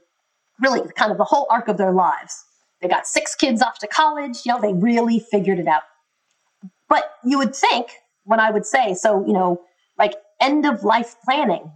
really 0.59 0.81
kind 0.97 1.13
of 1.13 1.19
the 1.19 1.25
whole 1.25 1.47
arc 1.51 1.69
of 1.69 1.77
their 1.77 1.93
lives. 1.93 2.45
They 2.81 2.89
got 2.89 3.07
six 3.07 3.35
kids 3.35 3.61
off 3.61 3.79
to 3.81 3.87
college. 3.87 4.39
You 4.47 4.55
know, 4.55 4.61
they 4.61 4.73
really 4.73 5.19
figured 5.19 5.59
it 5.59 5.69
out. 5.69 5.83
But 6.89 7.11
you 7.23 7.37
would 7.37 7.55
think 7.55 7.89
when 8.25 8.41
I 8.41 8.51
would 8.51 8.65
say, 8.65 8.95
so, 8.95 9.27
you 9.27 9.35
know, 9.35 9.61
like 9.99 10.15
end 10.41 10.65
of 10.65 10.83
life 10.83 11.17
planning, 11.27 11.71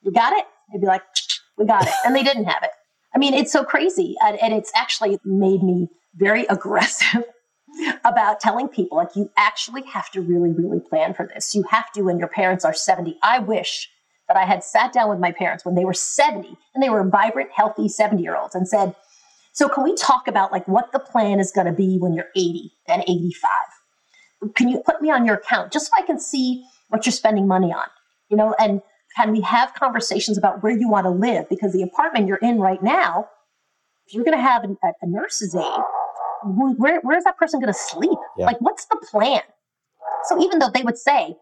you 0.00 0.12
got 0.12 0.32
it? 0.32 0.46
They'd 0.72 0.80
be 0.80 0.86
like, 0.86 1.02
we 1.58 1.66
got 1.66 1.86
it. 1.86 1.92
And 2.06 2.16
they 2.16 2.22
didn't 2.22 2.44
have 2.44 2.62
it. 2.62 2.70
I 3.14 3.18
mean, 3.18 3.34
it's 3.34 3.52
so 3.52 3.64
crazy. 3.64 4.14
And, 4.24 4.40
and 4.40 4.54
it's 4.54 4.72
actually 4.74 5.18
made 5.26 5.62
me 5.62 5.88
very 6.14 6.46
aggressive 6.50 7.24
about 8.04 8.40
telling 8.40 8.68
people, 8.68 8.96
like, 8.96 9.14
you 9.14 9.30
actually 9.36 9.82
have 9.84 10.10
to 10.10 10.20
really, 10.20 10.52
really 10.52 10.80
plan 10.80 11.14
for 11.14 11.26
this. 11.26 11.54
You 11.54 11.64
have 11.70 11.90
to 11.92 12.02
when 12.02 12.18
your 12.18 12.28
parents 12.28 12.64
are 12.64 12.74
70. 12.74 13.18
I 13.22 13.38
wish 13.38 13.88
that 14.28 14.36
I 14.36 14.44
had 14.44 14.64
sat 14.64 14.92
down 14.92 15.08
with 15.08 15.18
my 15.18 15.32
parents 15.32 15.64
when 15.64 15.74
they 15.74 15.84
were 15.84 15.94
70 15.94 16.56
and 16.74 16.82
they 16.82 16.90
were 16.90 17.08
vibrant, 17.08 17.50
healthy 17.54 17.88
70 17.88 18.22
year 18.22 18.36
olds 18.36 18.54
and 18.54 18.68
said, 18.68 18.94
So, 19.52 19.68
can 19.68 19.84
we 19.84 19.94
talk 19.94 20.28
about 20.28 20.52
like 20.52 20.66
what 20.68 20.92
the 20.92 20.98
plan 20.98 21.40
is 21.40 21.52
going 21.52 21.66
to 21.66 21.72
be 21.72 21.98
when 21.98 22.14
you're 22.14 22.30
80 22.36 22.72
and 22.88 23.02
85? 23.02 24.54
Can 24.54 24.68
you 24.68 24.82
put 24.84 25.00
me 25.02 25.10
on 25.10 25.24
your 25.24 25.36
account 25.36 25.72
just 25.72 25.86
so 25.86 25.92
I 25.98 26.02
can 26.02 26.18
see 26.18 26.64
what 26.88 27.06
you're 27.06 27.12
spending 27.12 27.46
money 27.46 27.72
on? 27.72 27.86
You 28.28 28.36
know, 28.36 28.54
and 28.58 28.80
can 29.16 29.30
we 29.32 29.40
have 29.42 29.74
conversations 29.74 30.38
about 30.38 30.62
where 30.62 30.76
you 30.76 30.88
want 30.88 31.04
to 31.04 31.10
live? 31.10 31.48
Because 31.48 31.72
the 31.72 31.82
apartment 31.82 32.26
you're 32.26 32.38
in 32.38 32.58
right 32.58 32.82
now, 32.82 33.28
if 34.06 34.14
you're 34.14 34.24
going 34.24 34.36
to 34.36 34.42
have 34.42 34.64
a, 34.64 34.68
a 35.02 35.06
nurse's 35.06 35.54
aide, 35.54 35.84
where, 36.44 37.00
where's 37.02 37.24
that 37.24 37.36
person 37.36 37.60
going 37.60 37.72
to 37.72 37.78
sleep? 37.78 38.18
Yeah. 38.36 38.46
Like, 38.46 38.60
what's 38.60 38.84
the 38.86 39.00
plan? 39.10 39.42
So 40.24 40.40
even 40.42 40.58
though 40.58 40.70
they 40.72 40.82
would 40.82 40.98
say, 40.98 41.36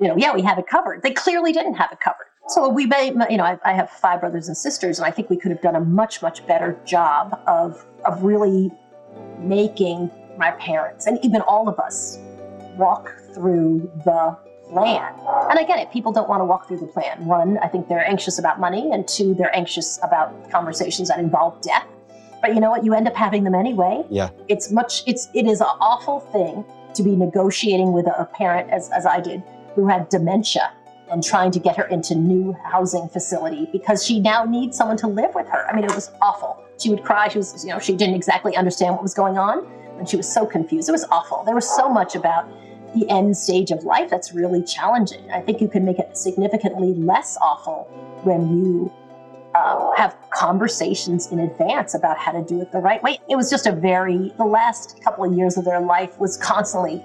you 0.00 0.08
know, 0.08 0.16
yeah, 0.16 0.34
we 0.34 0.42
have 0.42 0.58
it 0.58 0.66
covered, 0.66 1.02
they 1.02 1.12
clearly 1.12 1.52
didn't 1.52 1.74
have 1.74 1.92
it 1.92 2.00
covered. 2.00 2.26
So 2.48 2.68
we 2.68 2.86
made, 2.86 3.14
you 3.30 3.36
know, 3.36 3.44
I, 3.44 3.58
I 3.64 3.72
have 3.72 3.88
five 3.90 4.20
brothers 4.20 4.48
and 4.48 4.56
sisters, 4.56 4.98
and 4.98 5.06
I 5.06 5.10
think 5.10 5.30
we 5.30 5.36
could 5.36 5.50
have 5.50 5.62
done 5.62 5.76
a 5.76 5.80
much, 5.80 6.20
much 6.20 6.46
better 6.46 6.78
job 6.84 7.40
of 7.46 7.84
of 8.04 8.22
really 8.22 8.70
making 9.38 10.10
my 10.36 10.50
parents 10.52 11.06
and 11.06 11.18
even 11.24 11.40
all 11.42 11.68
of 11.68 11.78
us 11.78 12.18
walk 12.76 13.14
through 13.32 13.90
the 14.04 14.36
plan. 14.68 15.14
And 15.48 15.58
I 15.58 15.64
get 15.64 15.78
it, 15.78 15.90
people 15.92 16.12
don't 16.12 16.28
want 16.28 16.40
to 16.40 16.44
walk 16.44 16.66
through 16.68 16.80
the 16.80 16.86
plan. 16.86 17.24
One, 17.24 17.58
I 17.58 17.68
think 17.68 17.88
they're 17.88 18.06
anxious 18.06 18.38
about 18.38 18.58
money, 18.58 18.90
and 18.92 19.06
two, 19.06 19.34
they're 19.34 19.54
anxious 19.54 19.98
about 20.02 20.50
conversations 20.50 21.08
that 21.08 21.18
involve 21.18 21.60
death. 21.62 21.86
But 22.44 22.52
you 22.52 22.60
know 22.60 22.68
what? 22.68 22.84
You 22.84 22.92
end 22.92 23.08
up 23.08 23.16
having 23.16 23.44
them 23.44 23.54
anyway. 23.54 24.04
Yeah. 24.10 24.28
It's 24.48 24.70
much 24.70 25.02
it's 25.06 25.30
it 25.32 25.46
is 25.46 25.62
an 25.62 25.74
awful 25.80 26.20
thing 26.20 26.62
to 26.92 27.02
be 27.02 27.16
negotiating 27.16 27.94
with 27.94 28.06
a 28.06 28.28
parent 28.34 28.68
as, 28.68 28.90
as 28.90 29.06
I 29.06 29.18
did 29.18 29.42
who 29.74 29.88
had 29.88 30.10
dementia 30.10 30.70
and 31.10 31.24
trying 31.24 31.52
to 31.52 31.58
get 31.58 31.74
her 31.78 31.84
into 31.84 32.14
new 32.14 32.52
housing 32.62 33.08
facility 33.08 33.66
because 33.72 34.04
she 34.04 34.20
now 34.20 34.44
needs 34.44 34.76
someone 34.76 34.98
to 34.98 35.06
live 35.06 35.34
with 35.34 35.46
her. 35.48 35.66
I 35.70 35.74
mean, 35.74 35.86
it 35.86 35.94
was 35.94 36.10
awful. 36.20 36.62
She 36.78 36.90
would 36.90 37.02
cry. 37.02 37.28
She 37.28 37.38
was, 37.38 37.64
you 37.64 37.70
know, 37.70 37.78
she 37.78 37.96
didn't 37.96 38.14
exactly 38.14 38.54
understand 38.56 38.92
what 38.92 39.02
was 39.02 39.14
going 39.14 39.38
on, 39.38 39.66
and 39.98 40.06
she 40.06 40.18
was 40.18 40.30
so 40.30 40.44
confused. 40.44 40.86
It 40.90 40.92
was 40.92 41.06
awful. 41.10 41.44
There 41.44 41.54
was 41.54 41.66
so 41.74 41.88
much 41.88 42.14
about 42.14 42.46
the 42.94 43.08
end 43.08 43.38
stage 43.38 43.70
of 43.70 43.84
life 43.84 44.10
that's 44.10 44.34
really 44.34 44.62
challenging. 44.62 45.30
I 45.30 45.40
think 45.40 45.62
you 45.62 45.68
can 45.68 45.86
make 45.86 45.98
it 45.98 46.14
significantly 46.14 46.92
less 46.92 47.38
awful 47.38 47.84
when 48.22 48.58
you 48.58 48.92
um, 49.54 49.92
have 49.96 50.16
conversations 50.30 51.30
in 51.30 51.38
advance 51.38 51.94
about 51.94 52.18
how 52.18 52.32
to 52.32 52.42
do 52.42 52.60
it 52.60 52.72
the 52.72 52.78
right 52.78 53.02
way. 53.02 53.18
It 53.28 53.36
was 53.36 53.50
just 53.50 53.66
a 53.66 53.72
very, 53.72 54.32
the 54.36 54.44
last 54.44 55.02
couple 55.02 55.24
of 55.24 55.32
years 55.32 55.56
of 55.56 55.64
their 55.64 55.80
life 55.80 56.18
was 56.18 56.36
constantly 56.36 57.02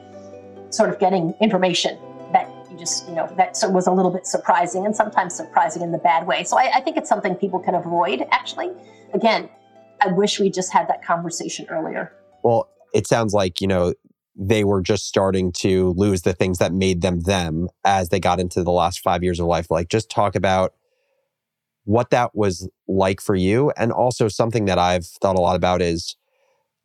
sort 0.72 0.90
of 0.90 1.00
getting 1.00 1.34
information 1.42 1.98
that 2.34 2.50
you 2.72 2.78
just, 2.78 3.08
you 3.08 3.16
know, 3.16 3.28
that 3.38 3.56
was 3.70 3.88
a 3.88 3.92
little 3.92 4.12
bit 4.12 4.26
surprising 4.26 4.86
and 4.86 4.96
sometimes 4.96 5.36
surprising 5.36 5.82
in 5.82 5.92
the 5.92 5.98
bad 5.98 6.26
way. 6.26 6.44
So 6.44 6.58
I, 6.58 6.72
I 6.76 6.82
think 6.82 6.98
it's 6.98 7.10
something 7.10 7.36
people 7.36 7.60
can 7.60 7.76
avoid, 7.76 8.26
actually. 8.32 8.72
Again, 9.14 9.50
I 10.02 10.08
wish 10.08 10.40
we 10.40 10.50
just 10.50 10.72
had 10.72 10.88
that 10.88 11.04
conversation 11.04 11.68
earlier. 11.70 12.14
Well, 12.44 12.70
it 12.94 13.06
sounds 13.06 13.34
like, 13.34 13.62
you 13.62 13.68
know, 13.68 13.94
they 14.36 14.64
were 14.64 14.82
just 14.82 15.06
starting 15.06 15.52
to 15.52 15.94
lose 15.98 16.22
the 16.22 16.34
things 16.34 16.60
that 16.60 16.72
made 16.72 17.02
them 17.02 17.22
them 17.22 17.68
as 17.84 18.10
they 18.10 18.20
got 18.20 18.40
into 18.40 18.64
the 18.64 18.72
last 18.72 19.02
five 19.02 19.24
years 19.24 19.40
of 19.40 19.48
life. 19.48 19.70
Like, 19.70 19.90
just 19.90 20.10
talk 20.10 20.36
about 20.36 20.74
what 21.90 22.12
that 22.12 22.36
was 22.36 22.70
like 22.88 23.20
for 23.20 23.34
you. 23.34 23.72
And 23.76 23.92
also 23.92 24.28
something 24.28 24.66
that 24.66 24.78
I've 24.78 25.08
thought 25.08 25.36
a 25.36 25.42
lot 25.42 25.56
about 25.56 25.82
is, 25.82 26.16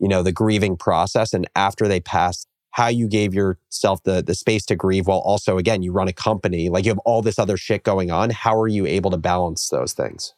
you 0.01 0.09
know, 0.09 0.23
the 0.23 0.33
grieving 0.33 0.79
process. 0.79 1.35
And 1.35 1.47
after 1.55 1.87
they 1.87 2.01
passed, 2.01 2.49
how 2.71 2.89
you 2.89 3.07
gave 3.07 3.35
yourself 3.35 4.03
the, 4.05 4.23
the 4.23 4.35
space 4.35 4.65
to 4.65 4.75
grieve 4.75 5.07
while 5.07 5.19
also, 5.19 5.59
again, 5.59 5.83
you 5.83 5.93
run 5.93 6.09
a 6.09 6.13
company, 6.13 6.71
like 6.71 6.87
you 6.87 6.91
have 6.91 6.99
all 7.01 7.21
this 7.21 7.39
other 7.39 7.59
shit 7.59 7.85
going 7.85 8.11
on. 8.11 8.31
How 8.31 8.59
are 8.59 8.67
you 8.67 8.87
able 8.87 9.11
to 9.11 9.19
balance 9.19 9.69
those 9.69 9.93
things? 9.93 10.33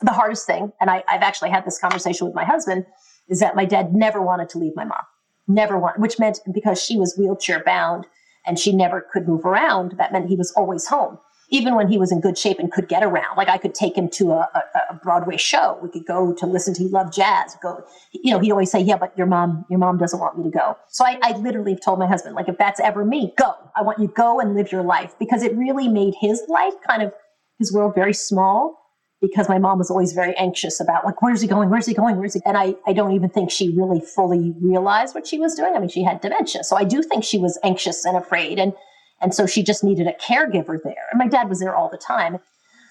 The 0.00 0.12
hardest 0.12 0.46
thing, 0.46 0.72
and 0.80 0.88
I, 0.88 1.04
I've 1.06 1.22
actually 1.22 1.50
had 1.50 1.66
this 1.66 1.78
conversation 1.78 2.26
with 2.26 2.34
my 2.34 2.44
husband, 2.44 2.86
is 3.28 3.38
that 3.40 3.54
my 3.54 3.66
dad 3.66 3.94
never 3.94 4.22
wanted 4.22 4.48
to 4.50 4.58
leave 4.58 4.76
my 4.76 4.84
mom. 4.84 5.04
Never 5.46 5.78
wanted, 5.78 6.00
which 6.00 6.18
meant 6.18 6.40
because 6.50 6.82
she 6.82 6.96
was 6.96 7.18
wheelchair 7.18 7.62
bound 7.62 8.06
and 8.46 8.58
she 8.58 8.72
never 8.72 9.06
could 9.12 9.28
move 9.28 9.44
around, 9.44 9.96
that 9.98 10.10
meant 10.10 10.30
he 10.30 10.36
was 10.36 10.52
always 10.52 10.86
home 10.86 11.18
even 11.50 11.74
when 11.74 11.88
he 11.88 11.98
was 11.98 12.12
in 12.12 12.20
good 12.20 12.36
shape 12.36 12.58
and 12.58 12.70
could 12.70 12.88
get 12.88 13.02
around. 13.02 13.36
Like 13.36 13.48
I 13.48 13.58
could 13.58 13.74
take 13.74 13.96
him 13.96 14.08
to 14.10 14.32
a, 14.32 14.48
a, 14.54 14.62
a, 14.90 14.94
Broadway 15.02 15.36
show. 15.36 15.78
We 15.82 15.88
could 15.88 16.06
go 16.06 16.34
to 16.34 16.46
listen 16.46 16.74
to. 16.74 16.82
He 16.82 16.88
loved 16.88 17.14
jazz. 17.14 17.56
Go, 17.62 17.82
you 18.12 18.32
know, 18.32 18.38
he'd 18.38 18.50
always 18.50 18.70
say, 18.70 18.80
"Yeah, 18.80 18.96
but 18.96 19.16
your 19.16 19.26
mom, 19.26 19.64
your 19.70 19.78
mom 19.78 19.98
doesn't 19.98 20.18
want 20.18 20.36
me 20.36 20.44
to 20.44 20.50
go." 20.50 20.76
So 20.88 21.04
I, 21.04 21.18
I 21.22 21.32
literally 21.32 21.76
told 21.76 21.98
my 21.98 22.06
husband, 22.06 22.34
like, 22.34 22.48
if 22.48 22.58
that's 22.58 22.80
ever 22.80 23.04
me, 23.04 23.32
go. 23.38 23.54
I 23.76 23.82
want 23.82 23.98
you 23.98 24.08
to 24.08 24.12
go 24.12 24.40
and 24.40 24.54
live 24.54 24.72
your 24.72 24.82
life 24.82 25.14
because 25.18 25.42
it 25.42 25.56
really 25.56 25.88
made 25.88 26.14
his 26.20 26.42
life 26.48 26.74
kind 26.86 27.02
of 27.02 27.12
his 27.58 27.72
world 27.72 27.94
very 27.94 28.14
small. 28.14 28.76
Because 29.20 29.48
my 29.48 29.58
mom 29.58 29.78
was 29.78 29.90
always 29.90 30.12
very 30.12 30.32
anxious 30.36 30.78
about 30.78 31.04
like, 31.04 31.20
where's 31.20 31.40
he 31.40 31.48
going? 31.48 31.70
Where's 31.70 31.86
he 31.86 31.94
going? 31.94 32.18
Where's 32.18 32.34
he? 32.34 32.40
And 32.46 32.56
I, 32.56 32.76
I 32.86 32.92
don't 32.92 33.10
even 33.10 33.28
think 33.28 33.50
she 33.50 33.74
really 33.76 34.00
fully 34.00 34.54
realized 34.60 35.12
what 35.12 35.26
she 35.26 35.40
was 35.40 35.56
doing. 35.56 35.74
I 35.74 35.80
mean, 35.80 35.88
she 35.88 36.04
had 36.04 36.20
dementia, 36.20 36.62
so 36.62 36.76
I 36.76 36.84
do 36.84 37.02
think 37.02 37.24
she 37.24 37.36
was 37.36 37.58
anxious 37.64 38.04
and 38.04 38.16
afraid. 38.16 38.60
And 38.60 38.74
and 39.20 39.34
so 39.34 39.46
she 39.46 39.62
just 39.62 39.82
needed 39.82 40.06
a 40.06 40.12
caregiver 40.12 40.78
there. 40.82 41.08
And 41.10 41.18
my 41.18 41.28
dad 41.28 41.48
was 41.48 41.60
there 41.60 41.74
all 41.74 41.88
the 41.88 41.98
time. 41.98 42.38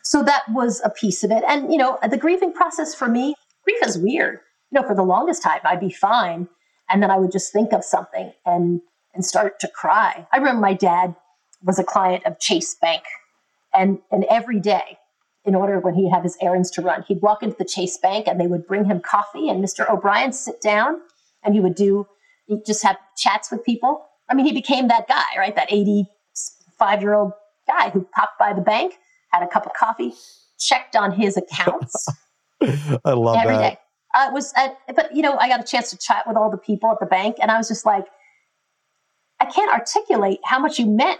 So 0.04 0.24
that 0.24 0.44
was 0.50 0.82
a 0.84 0.90
piece 0.90 1.24
of 1.24 1.32
it. 1.32 1.44
And, 1.48 1.72
you 1.72 1.78
know, 1.78 1.98
the 2.10 2.18
grieving 2.18 2.54
process 2.54 2.94
for 2.94 3.08
me, 3.08 3.36
grief 3.64 3.78
is 3.86 3.98
weird. 3.98 4.40
You 4.72 4.82
know, 4.82 4.88
for 4.88 4.96
the 4.96 5.04
longest 5.04 5.44
time, 5.44 5.60
I'd 5.64 5.80
be 5.80 5.92
fine. 5.92 6.48
And 6.90 7.04
then 7.04 7.12
I 7.12 7.18
would 7.18 7.32
just 7.32 7.52
think 7.52 7.74
of 7.74 7.84
something 7.84 8.32
and, 8.46 8.82
and 9.14 9.26
start 9.26 9.60
to 9.62 9.68
cry. 9.68 10.28
I 10.32 10.38
remember 10.38 10.62
my 10.62 10.74
dad 10.74 11.16
was 11.64 11.80
a 11.80 11.84
client 11.84 12.26
of 12.26 12.40
Chase 12.40 12.76
Bank. 12.82 13.04
And, 13.74 14.00
and 14.12 14.26
every 14.30 14.60
day, 14.60 14.98
in 15.46 15.56
order 15.56 15.80
when 15.80 15.94
he 15.94 16.10
had 16.10 16.24
his 16.24 16.38
errands 16.42 16.70
to 16.72 16.82
run, 16.82 17.04
he'd 17.08 17.22
walk 17.22 17.42
into 17.42 17.56
the 17.58 17.66
Chase 17.66 17.98
Bank 17.98 18.28
and 18.28 18.40
they 18.40 18.48
would 18.48 18.68
bring 18.68 18.86
him 18.86 19.00
coffee 19.00 19.50
and 19.50 19.64
Mr. 19.64 19.90
O'Brien 19.90 20.34
sit 20.34 20.62
down 20.62 21.00
and 21.44 21.56
he 21.56 21.62
would 21.62 21.76
do, 21.76 22.06
he'd 22.48 22.66
just 22.66 22.84
have 22.84 22.98
chats 23.16 23.50
with 23.50 23.64
people. 23.64 24.06
I 24.30 24.34
mean, 24.34 24.46
he 24.46 24.52
became 24.52 24.90
that 24.90 25.08
guy, 25.08 25.24
right? 25.38 25.56
That 25.56 25.72
80 25.72 26.06
five 26.78 27.02
year 27.02 27.14
old 27.14 27.34
guy 27.68 27.90
who 27.90 28.08
popped 28.16 28.40
by 28.40 28.54
the 28.54 28.62
bank, 28.62 28.96
had 29.32 29.44
a 29.44 29.48
cup 29.48 29.66
of 29.66 29.74
coffee, 29.74 30.14
checked 30.60 30.96
on 30.96 31.12
his 31.12 31.38
accounts. 31.38 32.08
I 32.62 33.12
love 33.12 33.38
every 33.38 33.56
that. 33.56 33.74
day. 33.74 33.80
Uh, 34.16 34.28
it 34.30 34.34
was, 34.34 34.54
uh, 34.58 34.70
but 34.96 35.16
you 35.16 35.22
know, 35.22 35.38
I 35.38 35.48
got 35.48 35.60
a 35.60 35.64
chance 35.64 35.90
to 35.92 35.98
chat 35.98 36.26
with 36.28 36.38
all 36.38 36.50
the 36.50 36.58
people 36.58 36.92
at 36.92 37.00
the 37.00 37.06
bank, 37.06 37.38
and 37.42 37.52
I 37.52 37.58
was 37.58 37.68
just 37.68 37.86
like, 37.86 38.06
I 39.40 39.46
can't 39.46 39.72
articulate 39.72 40.40
how 40.44 40.60
much 40.60 40.80
you 40.80 40.88
meant. 40.88 41.20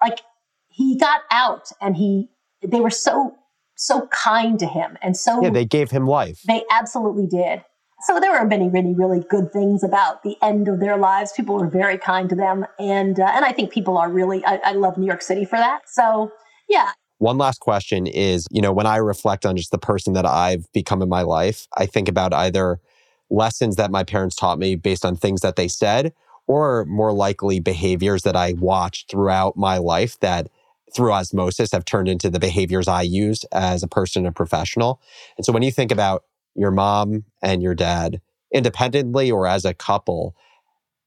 Like 0.00 0.20
he 0.68 0.96
got 0.96 1.22
out, 1.30 1.70
and 1.80 1.96
he, 1.96 2.30
they 2.66 2.80
were 2.80 2.90
so, 2.90 3.36
so 3.76 4.06
kind 4.08 4.58
to 4.60 4.66
him, 4.66 4.96
and 5.02 5.16
so 5.16 5.42
yeah, 5.42 5.50
they 5.50 5.66
gave 5.66 5.90
him 5.90 6.06
life. 6.06 6.40
They 6.46 6.62
absolutely 6.70 7.26
did. 7.26 7.62
So 8.02 8.18
there 8.18 8.32
were 8.32 8.46
many, 8.46 8.68
many 8.68 8.94
really 8.94 9.20
good 9.28 9.52
things 9.52 9.82
about 9.82 10.22
the 10.22 10.36
end 10.42 10.68
of 10.68 10.80
their 10.80 10.96
lives. 10.96 11.32
People 11.32 11.56
were 11.56 11.68
very 11.68 11.98
kind 11.98 12.28
to 12.30 12.34
them, 12.34 12.66
and 12.78 13.20
uh, 13.20 13.30
and 13.34 13.44
I 13.44 13.52
think 13.52 13.70
people 13.70 13.98
are 13.98 14.10
really. 14.10 14.44
I, 14.44 14.56
I 14.64 14.72
love 14.72 14.96
New 14.96 15.06
York 15.06 15.22
City 15.22 15.44
for 15.44 15.56
that. 15.56 15.88
So 15.88 16.32
yeah. 16.68 16.92
One 17.18 17.36
last 17.36 17.60
question 17.60 18.06
is, 18.06 18.46
you 18.50 18.62
know, 18.62 18.72
when 18.72 18.86
I 18.86 18.96
reflect 18.96 19.44
on 19.44 19.54
just 19.56 19.72
the 19.72 19.78
person 19.78 20.14
that 20.14 20.24
I've 20.24 20.72
become 20.72 21.02
in 21.02 21.10
my 21.10 21.20
life, 21.20 21.68
I 21.76 21.84
think 21.84 22.08
about 22.08 22.32
either 22.32 22.80
lessons 23.28 23.76
that 23.76 23.90
my 23.90 24.04
parents 24.04 24.34
taught 24.34 24.58
me 24.58 24.74
based 24.74 25.04
on 25.04 25.16
things 25.16 25.42
that 25.42 25.56
they 25.56 25.68
said, 25.68 26.14
or 26.46 26.86
more 26.86 27.12
likely 27.12 27.60
behaviors 27.60 28.22
that 28.22 28.36
I 28.36 28.54
watched 28.54 29.10
throughout 29.10 29.56
my 29.56 29.76
life 29.76 30.18
that 30.20 30.48
through 30.94 31.12
osmosis 31.12 31.72
have 31.72 31.84
turned 31.84 32.08
into 32.08 32.30
the 32.30 32.40
behaviors 32.40 32.88
I 32.88 33.02
use 33.02 33.44
as 33.52 33.82
a 33.82 33.88
person 33.88 34.26
and 34.26 34.34
professional. 34.34 35.00
And 35.36 35.44
so 35.44 35.52
when 35.52 35.62
you 35.62 35.70
think 35.70 35.92
about 35.92 36.24
your 36.54 36.70
mom 36.70 37.24
and 37.42 37.62
your 37.62 37.74
dad 37.74 38.20
independently 38.52 39.30
or 39.30 39.46
as 39.46 39.64
a 39.64 39.74
couple, 39.74 40.34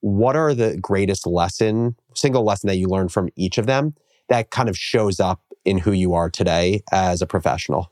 what 0.01 0.35
are 0.35 0.53
the 0.53 0.77
greatest 0.77 1.25
lesson, 1.25 1.95
single 2.13 2.43
lesson 2.43 2.67
that 2.67 2.77
you 2.77 2.87
learned 2.87 3.11
from 3.11 3.29
each 3.35 3.57
of 3.57 3.67
them 3.67 3.95
that 4.29 4.49
kind 4.49 4.69
of 4.69 4.77
shows 4.77 5.19
up 5.19 5.41
in 5.65 5.77
who 5.77 5.91
you 5.91 6.13
are 6.13 6.29
today 6.29 6.81
as 6.91 7.21
a 7.21 7.27
professional? 7.27 7.91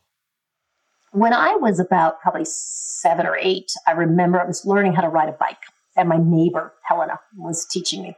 When 1.12 1.34
I 1.34 1.56
was 1.56 1.80
about 1.80 2.22
probably 2.22 2.46
seven 2.46 3.26
or 3.26 3.38
eight, 3.38 3.72
I 3.88 3.92
remember 3.92 4.42
I 4.42 4.46
was 4.46 4.66
learning 4.66 4.94
how 4.94 5.02
to 5.02 5.10
ride 5.10 5.30
a 5.30 5.34
bike, 5.34 5.58
and 5.98 6.08
my 6.08 6.18
neighbor, 6.18 6.74
Helena, 6.88 7.20
was 7.38 7.66
teaching 7.66 8.02
me. 8.02 8.16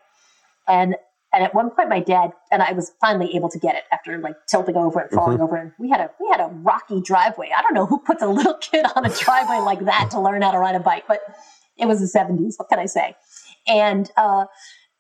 And 0.68 0.96
and 1.34 1.44
at 1.44 1.56
one 1.56 1.72
point, 1.72 1.90
my 1.90 2.00
dad 2.00 2.32
and 2.52 2.62
I 2.62 2.74
was 2.74 2.92
finally 3.02 3.36
able 3.36 3.50
to 3.50 3.58
get 3.58 3.76
it 3.76 3.84
after 3.92 4.20
like 4.20 4.36
tilting 4.48 4.78
over 4.78 5.00
and 5.00 5.10
falling 5.10 5.38
mm-hmm. 5.38 5.44
over. 5.44 5.56
And 5.56 5.72
we 5.80 5.90
had 5.90 6.00
a 6.00 6.12
we 6.20 6.30
had 6.30 6.40
a 6.40 6.48
rocky 6.48 7.02
driveway. 7.02 7.50
I 7.56 7.64
don't 7.64 7.74
know 7.74 7.88
who 7.88 7.98
puts 7.98 8.22
a 8.22 8.28
little 8.28 8.54
kid 8.62 8.86
on 8.96 9.06
a 9.06 9.10
driveway 9.10 9.58
like 9.58 9.84
that 9.86 10.12
to 10.12 10.22
learn 10.22 10.44
how 10.44 10.52
to 10.52 10.60
ride 10.60 10.76
a 10.76 10.80
bike, 10.80 11.06
but 11.08 11.22
it 11.78 11.88
was 11.88 12.00
the 12.00 12.08
seventies. 12.08 12.58
What 12.58 12.70
can 12.70 12.78
I 12.78 12.86
say? 12.86 13.16
And 13.68 14.12
uh, 14.16 14.46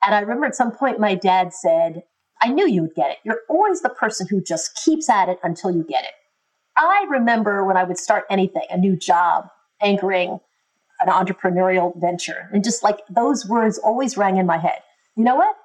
and 0.03 0.15
I 0.15 0.19
remember 0.21 0.47
at 0.47 0.55
some 0.55 0.71
point 0.71 0.99
my 0.99 1.13
dad 1.13 1.53
said, 1.53 2.01
"I 2.41 2.49
knew 2.49 2.67
you 2.67 2.81
would 2.81 2.95
get 2.95 3.11
it. 3.11 3.17
You're 3.23 3.41
always 3.47 3.81
the 3.81 3.89
person 3.89 4.25
who 4.27 4.41
just 4.41 4.81
keeps 4.83 5.09
at 5.09 5.29
it 5.29 5.37
until 5.43 5.69
you 5.69 5.83
get 5.83 6.03
it." 6.03 6.13
I 6.75 7.05
remember 7.11 7.63
when 7.63 7.77
I 7.77 7.83
would 7.83 7.99
start 7.99 8.23
anything, 8.31 8.63
a 8.71 8.77
new 8.77 8.95
job, 8.95 9.49
anchoring 9.81 10.39
an 10.99 11.09
entrepreneurial 11.09 11.93
venture, 12.01 12.49
and 12.51 12.63
just 12.63 12.81
like 12.81 13.01
those 13.07 13.47
words 13.47 13.77
always 13.77 14.17
rang 14.17 14.37
in 14.37 14.47
my 14.47 14.57
head. 14.57 14.81
You 15.15 15.23
know 15.23 15.35
what? 15.35 15.55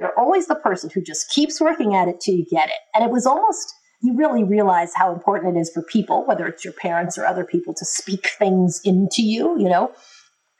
You're 0.00 0.18
always 0.18 0.46
the 0.46 0.54
person 0.54 0.90
who 0.92 1.02
just 1.02 1.28
keeps 1.30 1.60
working 1.60 1.94
at 1.94 2.08
it 2.08 2.20
till 2.20 2.34
you 2.34 2.46
get 2.50 2.68
it. 2.68 2.74
And 2.94 3.04
it 3.04 3.10
was 3.10 3.26
almost 3.26 3.74
you 4.02 4.16
really 4.16 4.42
realize 4.42 4.94
how 4.94 5.12
important 5.12 5.56
it 5.56 5.60
is 5.60 5.70
for 5.70 5.82
people, 5.82 6.24
whether 6.26 6.46
it's 6.46 6.64
your 6.64 6.72
parents 6.72 7.18
or 7.18 7.26
other 7.26 7.44
people, 7.44 7.74
to 7.74 7.84
speak 7.84 8.30
things 8.38 8.80
into 8.82 9.22
you, 9.22 9.58
you 9.58 9.68
know. 9.68 9.92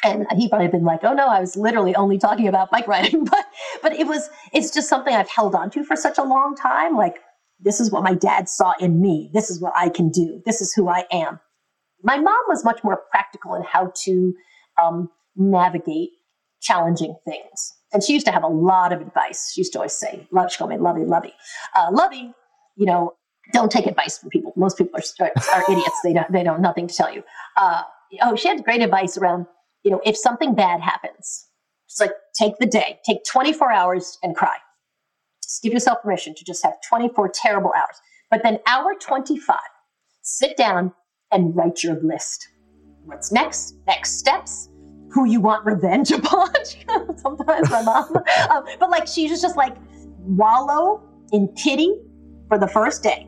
And 0.05 0.27
he 0.37 0.49
probably 0.49 0.69
been 0.69 0.85
like, 0.85 1.01
"Oh 1.05 1.15
no, 1.15 1.27
I 1.27 1.41
was 1.41 1.57
literally 1.57 1.95
only 1.95 2.19
talking 2.19 2.49
about 2.49 2.71
bike 2.71 2.87
riding," 2.87 3.25
but 3.31 3.47
but 3.83 3.93
it 3.95 4.07
was 4.07 4.29
it's 4.53 4.71
just 4.71 4.89
something 4.89 5.15
I've 5.15 5.31
held 5.31 5.55
on 5.55 5.71
to 5.71 5.85
for 5.85 5.97
such 5.97 6.19
a 6.19 6.23
long 6.23 6.55
time. 6.55 6.97
Like 6.97 7.17
this 7.61 7.81
is 7.81 7.91
what 7.91 8.03
my 8.03 8.15
dad 8.15 8.49
saw 8.49 8.75
in 8.79 9.01
me. 9.01 9.31
This 9.33 9.51
is 9.51 9.61
what 9.61 9.73
I 9.75 9.89
can 9.89 10.11
do. 10.11 10.43
This 10.45 10.61
is 10.61 10.73
who 10.75 10.89
I 10.89 11.05
am. 11.11 11.41
My 12.03 12.17
mom 12.17 12.43
was 12.49 12.65
much 12.65 12.83
more 12.85 13.03
practical 13.11 13.55
in 13.55 13.63
how 13.63 13.93
to 14.05 14.35
um, 14.83 15.11
navigate 15.37 16.11
challenging 16.61 17.17
things. 17.27 17.75
And 17.93 18.03
she 18.03 18.13
used 18.13 18.27
to 18.27 18.33
have 18.33 18.45
a 18.45 18.49
lot 18.49 18.93
of 18.93 19.01
advice. 19.01 19.53
She 19.53 19.61
used 19.61 19.73
to 19.73 19.79
always 19.79 19.93
say, 19.93 20.27
love, 20.31 20.53
she 20.53 20.59
called 20.59 20.71
me 20.71 20.79
Lovey, 20.79 21.05
Lovey. 21.05 21.35
Uh, 21.75 21.89
Lovey, 21.91 22.33
you 22.77 22.87
know, 22.87 23.15
don't 23.53 23.71
take 23.71 23.87
advice 23.87 24.19
from 24.19 24.31
people. 24.31 24.53
Most 24.57 24.79
people 24.79 24.99
are, 24.99 25.33
are 25.53 25.65
idiots. 25.71 25.99
They 26.05 26.13
don't, 26.13 26.31
they 26.31 26.45
don't 26.45 26.61
nothing 26.61 26.87
to 26.87 26.95
tell 26.95 27.13
you. 27.13 27.25
Uh, 27.57 27.83
oh, 28.23 28.37
she 28.37 28.49
had 28.49 28.63
great 28.65 28.83
advice 28.83 29.17
around, 29.17 29.47
you 29.83 29.91
know, 29.91 30.01
if 30.05 30.17
something 30.17 30.55
bad 30.55 30.81
happens, 30.81 31.47
it's 31.87 32.01
like 32.01 32.13
take 32.39 32.57
the 32.59 32.67
day, 32.67 33.01
take 33.05 33.25
24 33.25 33.73
hours 33.73 34.19
and 34.23 34.37
cry. 34.37 34.57
Just 35.43 35.63
give 35.63 35.73
yourself 35.73 36.03
permission 36.03 36.35
to 36.37 36.45
just 36.45 36.63
have 36.63 36.75
24 36.89 37.31
terrible 37.35 37.73
hours. 37.77 37.97
But 38.31 38.43
then 38.45 38.59
hour 38.69 38.95
25, 39.01 39.57
sit 40.23 40.57
down 40.57 40.93
and 41.33 41.57
write 41.57 41.83
your 41.83 42.01
list. 42.01 42.47
What's 43.05 43.33
next? 43.33 43.75
Next 43.87 44.19
steps? 44.19 44.69
Who 45.13 45.27
you 45.27 45.41
want 45.41 45.65
revenge 45.65 46.11
upon? 46.13 46.49
Sometimes 47.17 47.71
my 47.71 47.83
mom. 47.83 48.17
um, 48.51 48.65
but 48.79 48.91
like 48.91 49.07
she 49.07 49.29
was 49.29 49.41
just 49.41 49.57
like 49.57 49.77
wallow 50.19 51.03
in 51.33 51.49
pity 51.49 51.95
for 52.49 52.59
the 52.59 52.69
first 52.69 53.03
day. 53.03 53.27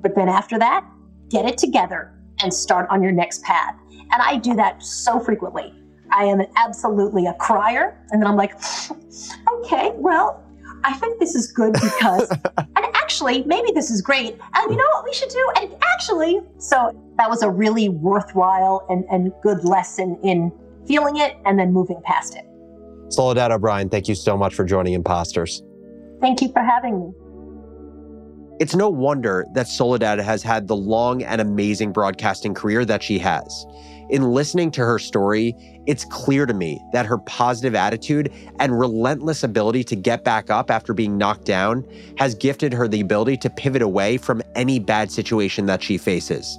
But 0.00 0.14
then 0.14 0.28
after 0.28 0.58
that, 0.58 0.84
get 1.30 1.46
it 1.46 1.58
together 1.58 2.12
and 2.42 2.52
start 2.52 2.88
on 2.90 3.02
your 3.02 3.12
next 3.12 3.42
path. 3.42 3.74
And 3.90 4.22
I 4.22 4.36
do 4.36 4.54
that 4.54 4.82
so 4.82 5.18
frequently. 5.18 5.72
I 6.12 6.24
am 6.24 6.42
absolutely 6.56 7.26
a 7.26 7.34
crier. 7.34 7.98
And 8.10 8.20
then 8.20 8.28
I'm 8.28 8.36
like, 8.36 8.54
okay, 9.54 9.92
well, 9.94 10.44
I 10.84 10.92
think 10.94 11.18
this 11.18 11.34
is 11.34 11.50
good 11.50 11.72
because, 11.72 12.30
and 12.58 12.84
actually, 12.94 13.42
maybe 13.44 13.72
this 13.72 13.90
is 13.90 14.02
great. 14.02 14.38
And 14.54 14.70
you 14.70 14.76
know 14.76 14.88
what 14.92 15.04
we 15.04 15.14
should 15.14 15.30
do? 15.30 15.52
And 15.60 15.74
actually, 15.94 16.40
so 16.58 16.92
that 17.16 17.28
was 17.28 17.42
a 17.42 17.50
really 17.50 17.88
worthwhile 17.88 18.86
and, 18.88 19.04
and 19.10 19.32
good 19.42 19.64
lesson 19.64 20.18
in 20.22 20.52
feeling 20.86 21.16
it 21.16 21.36
and 21.44 21.58
then 21.58 21.72
moving 21.72 22.00
past 22.04 22.36
it. 22.36 22.44
Soledad 23.08 23.52
O'Brien, 23.52 23.88
thank 23.88 24.08
you 24.08 24.14
so 24.14 24.36
much 24.36 24.54
for 24.54 24.64
joining 24.64 24.94
Imposters. 24.94 25.62
Thank 26.20 26.40
you 26.40 26.50
for 26.52 26.62
having 26.62 26.98
me. 27.00 27.12
It's 28.60 28.74
no 28.74 28.88
wonder 28.88 29.44
that 29.54 29.66
Soledad 29.66 30.20
has 30.20 30.42
had 30.42 30.68
the 30.68 30.76
long 30.76 31.22
and 31.22 31.40
amazing 31.40 31.92
broadcasting 31.92 32.54
career 32.54 32.84
that 32.84 33.02
she 33.02 33.18
has. 33.18 33.66
In 34.10 34.30
listening 34.30 34.70
to 34.72 34.82
her 34.82 34.98
story, 34.98 35.54
it's 35.86 36.04
clear 36.04 36.46
to 36.46 36.54
me 36.54 36.80
that 36.92 37.06
her 37.06 37.18
positive 37.18 37.74
attitude 37.74 38.32
and 38.60 38.78
relentless 38.78 39.42
ability 39.42 39.82
to 39.84 39.96
get 39.96 40.24
back 40.24 40.50
up 40.50 40.70
after 40.70 40.92
being 40.92 41.16
knocked 41.18 41.46
down 41.46 41.84
has 42.18 42.34
gifted 42.34 42.72
her 42.72 42.86
the 42.86 43.00
ability 43.00 43.38
to 43.38 43.50
pivot 43.50 43.82
away 43.82 44.18
from 44.18 44.42
any 44.54 44.78
bad 44.78 45.10
situation 45.10 45.66
that 45.66 45.82
she 45.82 45.96
faces. 45.98 46.58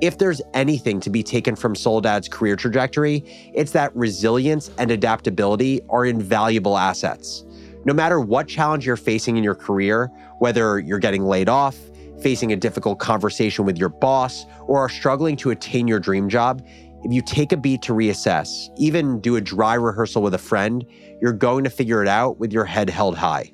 If 0.00 0.16
there's 0.16 0.40
anything 0.54 0.98
to 1.00 1.10
be 1.10 1.22
taken 1.22 1.54
from 1.54 1.74
Soledad's 1.74 2.26
career 2.26 2.56
trajectory, 2.56 3.22
it's 3.52 3.72
that 3.72 3.94
resilience 3.94 4.70
and 4.78 4.90
adaptability 4.90 5.82
are 5.90 6.06
invaluable 6.06 6.78
assets. 6.78 7.44
No 7.84 7.92
matter 7.92 8.18
what 8.18 8.48
challenge 8.48 8.86
you're 8.86 8.96
facing 8.96 9.36
in 9.36 9.44
your 9.44 9.54
career, 9.54 10.06
whether 10.38 10.78
you're 10.78 10.98
getting 10.98 11.24
laid 11.24 11.50
off, 11.50 11.76
facing 12.22 12.52
a 12.52 12.56
difficult 12.56 12.98
conversation 12.98 13.66
with 13.66 13.76
your 13.76 13.90
boss, 13.90 14.46
or 14.62 14.78
are 14.78 14.88
struggling 14.88 15.36
to 15.36 15.50
attain 15.50 15.86
your 15.86 16.00
dream 16.00 16.30
job, 16.30 16.66
if 17.02 17.12
you 17.12 17.22
take 17.22 17.52
a 17.52 17.56
beat 17.56 17.82
to 17.82 17.92
reassess, 17.92 18.68
even 18.78 19.20
do 19.20 19.36
a 19.36 19.40
dry 19.40 19.74
rehearsal 19.74 20.22
with 20.22 20.34
a 20.34 20.38
friend, 20.38 20.84
you're 21.20 21.32
going 21.32 21.64
to 21.64 21.70
figure 21.70 22.02
it 22.02 22.08
out 22.08 22.38
with 22.38 22.52
your 22.52 22.64
head 22.64 22.88
held 22.88 23.16
high. 23.16 23.50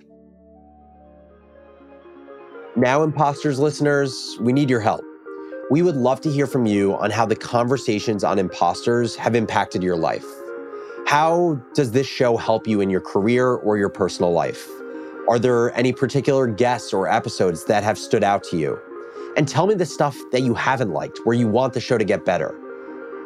Now, 2.74 3.02
imposters 3.02 3.58
listeners, 3.58 4.36
we 4.40 4.52
need 4.52 4.68
your 4.68 4.80
help. 4.80 5.05
We 5.68 5.82
would 5.82 5.96
love 5.96 6.20
to 6.20 6.30
hear 6.30 6.46
from 6.46 6.64
you 6.66 6.94
on 6.96 7.10
how 7.10 7.26
the 7.26 7.34
conversations 7.34 8.22
on 8.22 8.38
imposters 8.38 9.16
have 9.16 9.34
impacted 9.34 9.82
your 9.82 9.96
life. 9.96 10.24
How 11.08 11.60
does 11.74 11.90
this 11.90 12.06
show 12.06 12.36
help 12.36 12.68
you 12.68 12.80
in 12.80 12.88
your 12.88 13.00
career 13.00 13.54
or 13.54 13.76
your 13.76 13.88
personal 13.88 14.30
life? 14.30 14.68
Are 15.28 15.40
there 15.40 15.76
any 15.76 15.92
particular 15.92 16.46
guests 16.46 16.92
or 16.92 17.08
episodes 17.08 17.64
that 17.64 17.82
have 17.82 17.98
stood 17.98 18.22
out 18.22 18.44
to 18.44 18.56
you? 18.56 18.78
And 19.36 19.48
tell 19.48 19.66
me 19.66 19.74
the 19.74 19.86
stuff 19.86 20.16
that 20.30 20.42
you 20.42 20.54
haven't 20.54 20.92
liked, 20.92 21.18
where 21.24 21.34
you 21.34 21.48
want 21.48 21.74
the 21.74 21.80
show 21.80 21.98
to 21.98 22.04
get 22.04 22.24
better. 22.24 22.54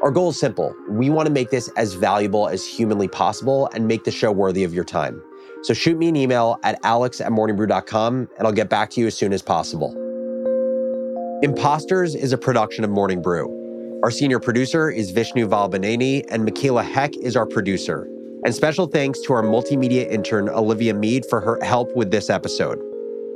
Our 0.02 0.10
goal 0.10 0.30
is 0.30 0.40
simple. 0.40 0.74
We 0.88 1.10
want 1.10 1.26
to 1.26 1.32
make 1.32 1.50
this 1.50 1.68
as 1.76 1.92
valuable 1.92 2.48
as 2.48 2.66
humanly 2.66 3.08
possible 3.08 3.68
and 3.74 3.86
make 3.86 4.04
the 4.04 4.10
show 4.10 4.32
worthy 4.32 4.64
of 4.64 4.72
your 4.72 4.84
time. 4.84 5.22
So 5.62 5.74
shoot 5.74 5.98
me 5.98 6.08
an 6.08 6.16
email 6.16 6.58
at 6.62 6.80
alex 6.84 7.20
at 7.20 7.30
morningbrew.com 7.32 8.28
and 8.38 8.46
I'll 8.46 8.52
get 8.52 8.70
back 8.70 8.88
to 8.92 9.00
you 9.02 9.08
as 9.08 9.14
soon 9.14 9.34
as 9.34 9.42
possible. 9.42 10.09
Imposters 11.42 12.14
is 12.14 12.34
a 12.34 12.38
production 12.38 12.84
of 12.84 12.90
Morning 12.90 13.22
Brew. 13.22 13.48
Our 14.02 14.10
senior 14.10 14.38
producer 14.38 14.90
is 14.90 15.10
Vishnu 15.10 15.48
Valbaneni, 15.48 16.22
and 16.28 16.44
Michaela 16.44 16.82
Heck 16.82 17.16
is 17.16 17.34
our 17.34 17.46
producer. 17.46 18.06
And 18.44 18.54
special 18.54 18.86
thanks 18.86 19.22
to 19.22 19.32
our 19.32 19.42
multimedia 19.42 20.06
intern, 20.10 20.50
Olivia 20.50 20.92
Mead, 20.92 21.24
for 21.24 21.40
her 21.40 21.58
help 21.62 21.96
with 21.96 22.10
this 22.10 22.28
episode. 22.28 22.78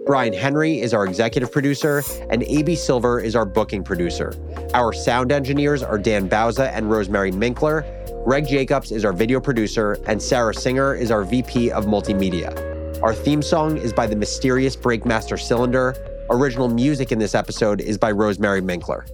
Brian 0.04 0.34
Henry 0.34 0.82
is 0.82 0.92
our 0.92 1.06
executive 1.06 1.50
producer, 1.50 2.02
and 2.28 2.42
AB 2.42 2.74
Silver 2.76 3.20
is 3.20 3.34
our 3.34 3.46
booking 3.46 3.82
producer. 3.82 4.34
Our 4.74 4.92
sound 4.92 5.32
engineers 5.32 5.82
are 5.82 5.96
Dan 5.96 6.28
Bauza 6.28 6.70
and 6.74 6.90
Rosemary 6.90 7.32
Minkler. 7.32 7.86
Greg 8.26 8.46
Jacobs 8.46 8.92
is 8.92 9.06
our 9.06 9.14
video 9.14 9.40
producer, 9.40 9.96
and 10.06 10.22
Sarah 10.22 10.52
Singer 10.52 10.94
is 10.94 11.10
our 11.10 11.24
VP 11.24 11.70
of 11.70 11.86
Multimedia. 11.86 12.52
Our 13.02 13.14
theme 13.14 13.40
song 13.40 13.78
is 13.78 13.94
by 13.94 14.06
the 14.06 14.16
mysterious 14.16 14.76
Breakmaster 14.76 15.40
Cylinder. 15.40 15.96
Original 16.30 16.68
music 16.68 17.12
in 17.12 17.18
this 17.18 17.34
episode 17.34 17.82
is 17.82 17.98
by 17.98 18.10
Rosemary 18.10 18.62
Minkler. 18.62 19.06